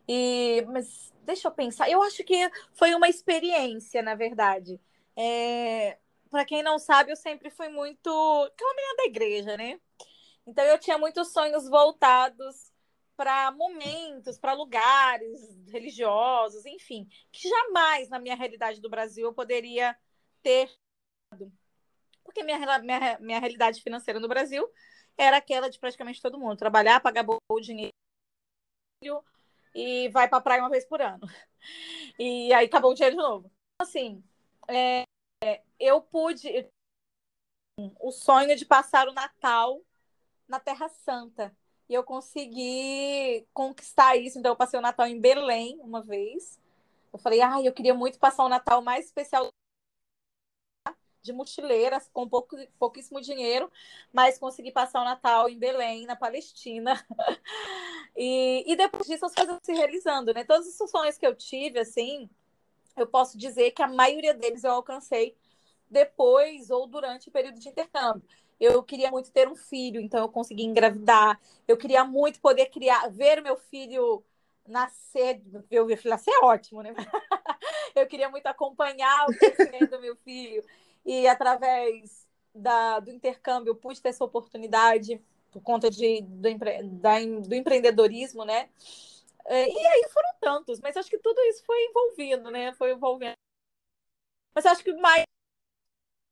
[0.09, 1.89] E, mas deixa eu pensar.
[1.91, 4.81] Eu acho que foi uma experiência, na verdade.
[5.17, 5.99] É,
[6.31, 8.09] Para quem não sabe, eu sempre fui muito.
[8.53, 9.81] Aquela menina da igreja, né?
[10.47, 12.73] Então, eu tinha muitos sonhos voltados
[13.17, 19.97] para momentos, para lugares religiosos, enfim, que jamais na minha realidade do Brasil eu poderia
[20.43, 20.71] ter
[22.31, 24.69] porque minha, minha, minha realidade financeira no Brasil
[25.19, 27.91] era aquela de praticamente todo mundo: trabalhar, pagar o dinheiro
[29.75, 31.27] e vai para a praia uma vez por ano.
[32.19, 33.53] E aí acabou o dinheiro de novo.
[33.79, 34.23] Assim,
[34.69, 35.05] é,
[35.79, 36.67] eu pude
[38.01, 39.81] o sonho de passar o Natal
[40.49, 41.55] na Terra Santa.
[41.89, 44.39] E eu consegui conquistar isso.
[44.39, 46.59] Então, eu passei o Natal em Belém uma vez.
[47.13, 49.51] Eu falei, ah, eu queria muito passar o Natal mais especial
[51.23, 53.71] de mochileiras com pouco, pouquíssimo dinheiro,
[54.13, 56.95] mas consegui passar o Natal em Belém, na Palestina.
[58.17, 60.45] e, e depois disso as coisas se realizando, né?
[60.45, 62.29] Todos os sonhos que eu tive, assim,
[62.97, 65.37] eu posso dizer que a maioria deles eu alcancei
[65.91, 68.23] depois ou durante o período de intercâmbio.
[68.59, 71.41] Eu queria muito ter um filho, então eu consegui engravidar.
[71.67, 74.23] Eu queria muito poder criar, ver meu filho
[74.67, 75.41] nascer,
[75.71, 76.95] meu filho nascer é ótimo, né?
[77.97, 80.63] eu queria muito acompanhar o crescimento do meu filho
[81.05, 85.21] e através da, do intercâmbio pude ter essa oportunidade
[85.51, 88.69] por conta de, do, empre, da, do empreendedorismo, né?
[89.47, 92.73] É, e aí foram tantos, mas acho que tudo isso foi envolvido, né?
[92.75, 93.35] Foi envolvendo.
[94.55, 95.25] Mas acho que o mais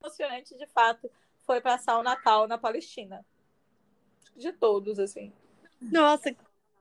[0.01, 1.09] emocionante, de fato,
[1.45, 3.25] foi passar o Natal na Palestina.
[4.35, 5.33] De todos, assim.
[5.81, 6.33] Nossa,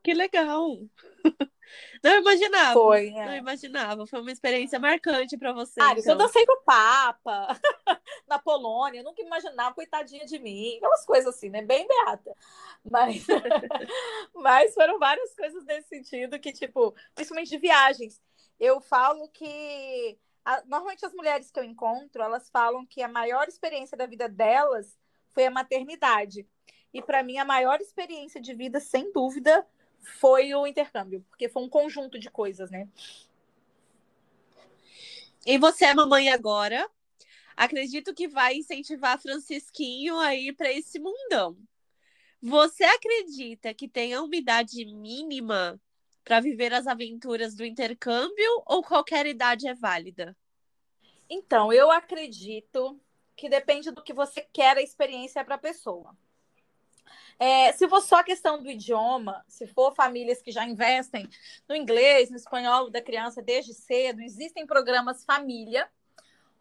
[0.03, 0.79] que legal!
[2.03, 2.73] Não imaginava.
[2.73, 3.25] Foi, é.
[3.25, 4.07] Não imaginava.
[4.07, 5.81] Foi uma experiência marcante para você.
[5.81, 6.13] Ah, então.
[6.13, 7.59] eu dancei pro Papa,
[8.27, 9.01] na Polônia.
[9.01, 10.77] Eu nunca imaginava, coitadinha de mim.
[10.77, 11.63] Aquelas coisas assim, né?
[11.63, 12.35] Bem beata.
[12.89, 13.27] Mas,
[14.35, 18.21] mas foram várias coisas nesse sentido que, tipo, principalmente de viagens.
[18.59, 20.19] Eu falo que.
[20.45, 24.29] A, normalmente as mulheres que eu encontro, elas falam que a maior experiência da vida
[24.29, 24.97] delas
[25.31, 26.47] foi a maternidade.
[26.93, 29.67] E para mim, a maior experiência de vida, sem dúvida,
[30.01, 32.89] foi o intercâmbio, porque foi um conjunto de coisas, né?
[35.47, 36.89] E você é mamãe agora.
[37.57, 41.57] Acredito que vai incentivar Francisquinho aí para esse mundão.
[42.41, 45.81] Você acredita que tem a umidade mínima
[46.23, 50.37] para viver as aventuras do intercâmbio ou qualquer idade é válida?
[51.29, 53.01] Então, eu acredito
[53.35, 56.17] que depende do que você quer a experiência para a pessoa.
[57.39, 61.29] É, se for só a questão do idioma, se for famílias que já investem
[61.69, 65.89] no inglês, no espanhol da criança desde cedo, existem programas família,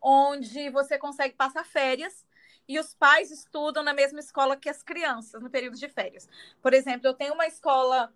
[0.01, 2.25] onde você consegue passar férias
[2.67, 6.27] e os pais estudam na mesma escola que as crianças no período de férias.
[6.61, 8.13] Por exemplo, eu tenho uma escola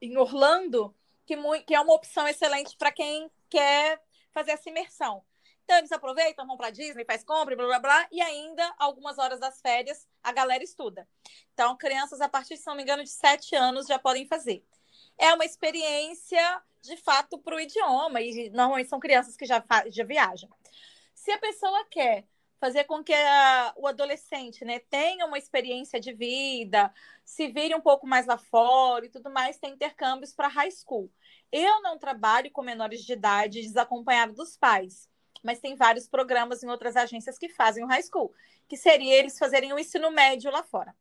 [0.00, 0.94] em Orlando
[1.24, 4.00] que, que é uma opção excelente para quem quer
[4.32, 5.22] fazer essa imersão.
[5.68, 9.38] Então eles aproveitam, vão para Disney, faz compra, blá blá blá, e ainda algumas horas
[9.38, 11.06] das férias a galera estuda.
[11.52, 14.64] Então crianças a partir, se não me engano, de 7 anos já podem fazer.
[15.18, 20.04] É uma experiência de fato para o idioma, e normalmente são crianças que já, já
[20.04, 20.48] viajam.
[21.14, 22.26] Se a pessoa quer
[22.58, 26.90] fazer com que a, o adolescente né, tenha uma experiência de vida,
[27.26, 31.12] se vire um pouco mais lá fora e tudo mais, tem intercâmbios para high school.
[31.52, 35.07] Eu não trabalho com menores de idade desacompanhado dos pais,
[35.42, 38.32] mas tem vários programas em outras agências que fazem o high school,
[38.68, 40.94] que seria eles fazerem o ensino médio lá fora.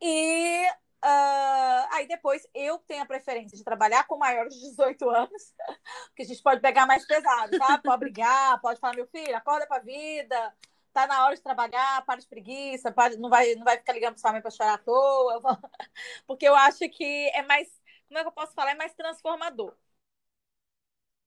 [0.00, 0.66] E
[1.04, 5.54] Uh, aí depois eu tenho a preferência de trabalhar com maiores de 18 anos,
[6.08, 7.78] porque a gente pode pegar mais pesado, tá?
[7.78, 10.52] Pode brigar, pode falar, meu filho, acorda pra vida,
[10.92, 14.14] tá na hora de trabalhar, para de preguiça, para, não, vai, não vai ficar ligando
[14.14, 15.40] pra sua mãe pra chorar à toa,
[16.26, 17.68] porque eu acho que é mais,
[18.08, 18.72] como é que eu posso falar?
[18.72, 19.76] É mais transformador.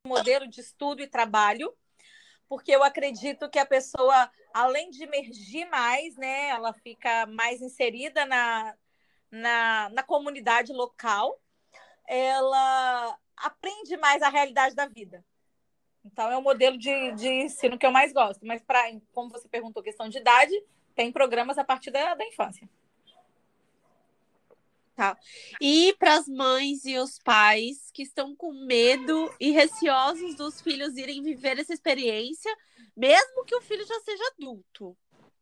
[0.06, 1.74] Modelo de estudo e trabalho,
[2.50, 8.26] porque eu acredito que a pessoa, além de emergir mais, né, ela fica mais inserida
[8.26, 8.76] na
[9.32, 11.40] na, na comunidade local,
[12.08, 15.24] ela aprende mais a realidade da vida.
[16.04, 18.46] Então, é o modelo de, de ensino que eu mais gosto.
[18.46, 18.84] Mas, pra,
[19.14, 20.54] como você perguntou, questão de idade,
[20.96, 22.68] tem programas a partir da, da infância.
[25.00, 25.18] Tá.
[25.62, 30.98] E para as mães e os pais que estão com medo e receosos dos filhos
[30.98, 32.54] irem viver essa experiência,
[32.98, 34.98] mesmo que o filho já seja adulto.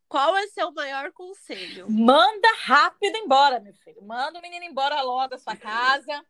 [0.07, 1.89] Qual é seu maior conselho?
[1.89, 4.03] Manda rápido embora, meu filho.
[4.03, 6.23] Manda o menino embora logo da sua casa.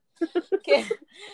[0.50, 0.86] Porque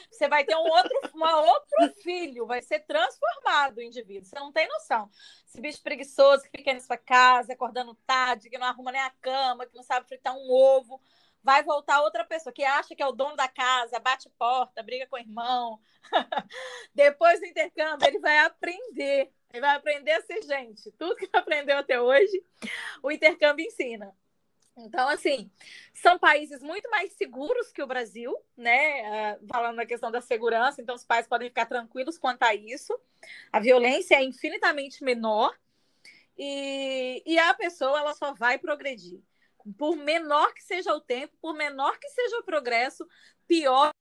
[0.09, 4.25] você vai ter um outro, uma outro filho, vai ser transformado o indivíduo.
[4.25, 5.09] Você não tem noção.
[5.47, 9.11] Esse bicho preguiçoso que fica na sua casa, acordando tarde, que não arruma nem a
[9.21, 10.99] cama, que não sabe fritar um ovo,
[11.43, 15.07] vai voltar outra pessoa que acha que é o dono da casa, bate porta, briga
[15.07, 15.79] com o irmão.
[16.95, 20.91] Depois do intercâmbio, ele vai aprender ele vai aprender a ser gente.
[20.93, 22.43] Tudo que aprendeu até hoje,
[23.03, 24.13] o intercâmbio ensina.
[24.75, 25.51] Então, assim,
[25.93, 29.35] são países muito mais seguros que o Brasil, né?
[29.35, 32.99] Uh, falando na questão da segurança, então os pais podem ficar tranquilos quanto a isso.
[33.51, 35.55] A violência é infinitamente menor
[36.35, 39.21] e, e a pessoa ela só vai progredir.
[39.77, 43.07] Por menor que seja o tempo, por menor que seja o progresso,
[43.47, 43.91] pior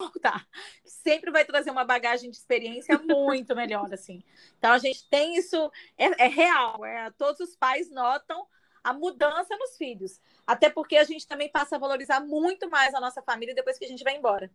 [0.00, 0.46] voltar.
[0.84, 4.22] Sempre vai trazer uma bagagem de experiência muito melhor, assim.
[4.58, 8.46] Então a gente tem isso, é, é real, é, todos os pais notam
[8.82, 10.20] a mudança nos filhos.
[10.46, 13.84] Até porque a gente também passa a valorizar muito mais a nossa família depois que
[13.84, 14.50] a gente vai embora.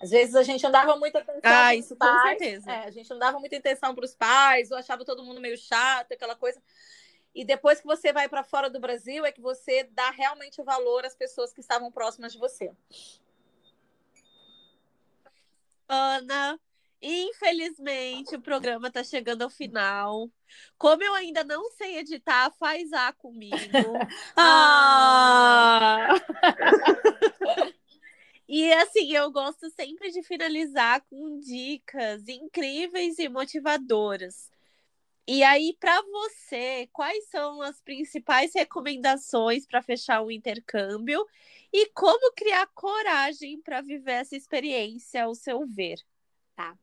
[0.00, 2.12] Às vezes a gente não dava muita atenção ah, isso, pais.
[2.12, 2.70] Com certeza.
[2.70, 5.56] É, a gente não dava muita atenção para os pais, ou achava todo mundo meio
[5.56, 6.62] chato, aquela coisa.
[7.36, 11.04] E depois que você vai para fora do Brasil, é que você dá realmente valor
[11.04, 12.72] às pessoas que estavam próximas de você.
[15.86, 16.58] Ana,
[17.00, 20.30] infelizmente o programa está chegando ao final.
[20.78, 23.52] Como eu ainda não sei editar, faz A comigo.
[24.34, 26.08] ah!
[28.48, 34.48] E assim, eu gosto sempre de finalizar com dicas incríveis e motivadoras.
[35.28, 41.26] E aí, para você, quais são as principais recomendações para fechar o intercâmbio
[41.72, 45.98] e como criar coragem para viver essa experiência, ao seu ver?
[46.54, 46.78] Tá.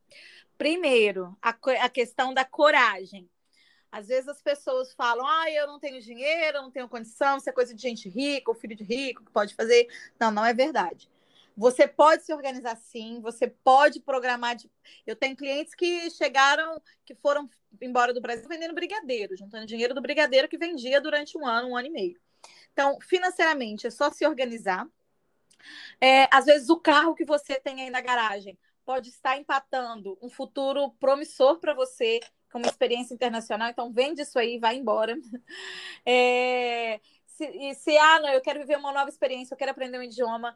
[0.57, 3.29] Primeiro, a, a questão da coragem.
[3.89, 7.49] Às vezes as pessoas falam: ah, eu não tenho dinheiro, eu não tenho condição, isso
[7.49, 9.87] é coisa de gente rica, ou filho de rico que pode fazer.
[10.19, 11.09] Não, não é verdade.
[11.55, 14.55] Você pode se organizar sim, você pode programar.
[14.55, 14.69] De...
[15.05, 17.49] Eu tenho clientes que chegaram, que foram
[17.81, 21.77] embora do Brasil vendendo brigadeiro, juntando dinheiro do brigadeiro que vendia durante um ano, um
[21.77, 22.19] ano e meio.
[22.71, 24.87] Então, financeiramente, é só se organizar.
[26.01, 30.29] É, às vezes, o carro que você tem aí na garagem pode estar empatando um
[30.29, 32.19] futuro promissor para você,
[32.51, 33.69] com uma experiência internacional.
[33.69, 35.15] Então, vende isso aí, vai embora.
[36.05, 40.03] É, se, se, ah, não, eu quero viver uma nova experiência, eu quero aprender um
[40.03, 40.55] idioma.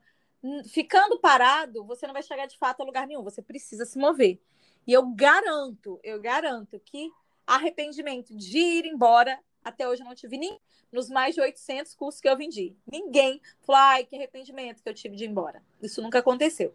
[0.69, 3.23] Ficando parado, você não vai chegar de fato a lugar nenhum.
[3.23, 4.39] Você precisa se mover.
[4.85, 7.11] E eu garanto, eu garanto que
[7.45, 10.59] arrependimento de ir embora, até hoje eu não tive nem
[10.91, 12.75] nos mais de 800 cursos que eu vendi.
[12.89, 15.61] Ninguém falou, ai, que arrependimento que eu tive de ir embora.
[15.81, 16.73] Isso nunca aconteceu.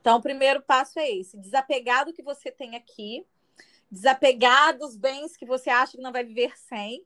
[0.00, 3.24] Então, o primeiro passo é esse: desapegar do que você tem aqui,
[3.90, 7.04] desapegar dos bens que você acha que não vai viver sem,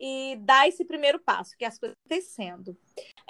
[0.00, 2.76] e dar esse primeiro passo, que é as coisas acontecendo.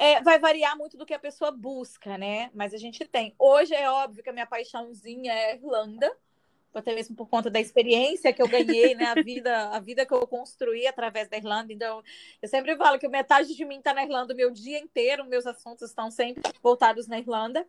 [0.00, 2.50] É, vai variar muito do que a pessoa busca, né?
[2.54, 3.34] Mas a gente tem.
[3.38, 6.10] Hoje é óbvio que a minha paixãozinha é Irlanda
[6.72, 9.06] até mesmo por conta da experiência que eu ganhei, né?
[9.06, 11.70] A vida, a vida que eu construí através da Irlanda.
[11.70, 12.02] Então,
[12.40, 15.46] eu sempre falo que metade de mim está na Irlanda o meu dia inteiro, meus
[15.46, 17.66] assuntos estão sempre voltados na Irlanda.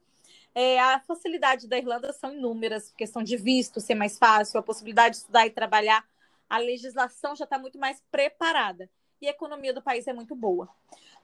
[0.55, 5.15] É, a facilidade da Irlanda são inúmeras, questão de visto ser mais fácil, a possibilidade
[5.15, 6.07] de estudar e trabalhar,
[6.49, 8.89] a legislação já está muito mais preparada
[9.21, 10.67] e a economia do país é muito boa.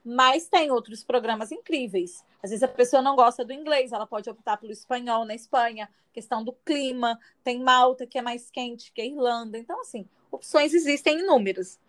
[0.06, 2.24] Mas tem outros programas incríveis.
[2.42, 5.90] Às vezes a pessoa não gosta do inglês, ela pode optar pelo espanhol na Espanha,
[6.14, 9.58] questão do clima, tem Malta, que é mais quente que a Irlanda.
[9.58, 11.80] Então, assim, opções existem inúmeras.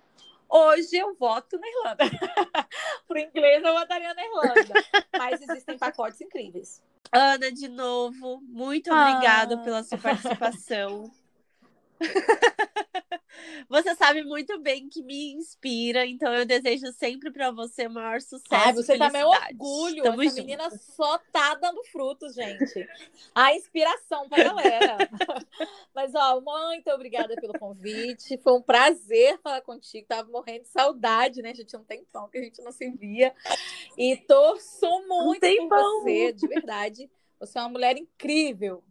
[0.49, 2.05] Hoje eu voto na Irlanda.
[3.07, 4.85] Para o inglês eu votaria na Irlanda.
[5.17, 6.83] Mas existem pacotes incríveis.
[7.13, 9.59] Ana, de novo, muito obrigada ah.
[9.59, 11.11] pela sua participação.
[13.69, 18.21] Você sabe muito bem que me inspira, então eu desejo sempre para você o maior
[18.21, 18.47] sucesso.
[18.51, 20.03] Ah, você tá meu orgulho.
[20.03, 20.47] Tamo Essa junto.
[20.47, 22.89] menina só tá dando frutos, gente.
[23.35, 24.97] A inspiração pra galera.
[25.95, 28.39] Mas, ó, muito obrigada pelo convite.
[28.39, 30.07] Foi um prazer falar contigo.
[30.07, 31.51] Tava morrendo de saudade, né?
[31.51, 33.35] A gente tinha um tempão que a gente não se via.
[33.97, 37.11] E torço muito um por você, de verdade.
[37.41, 38.83] Você é uma mulher incrível.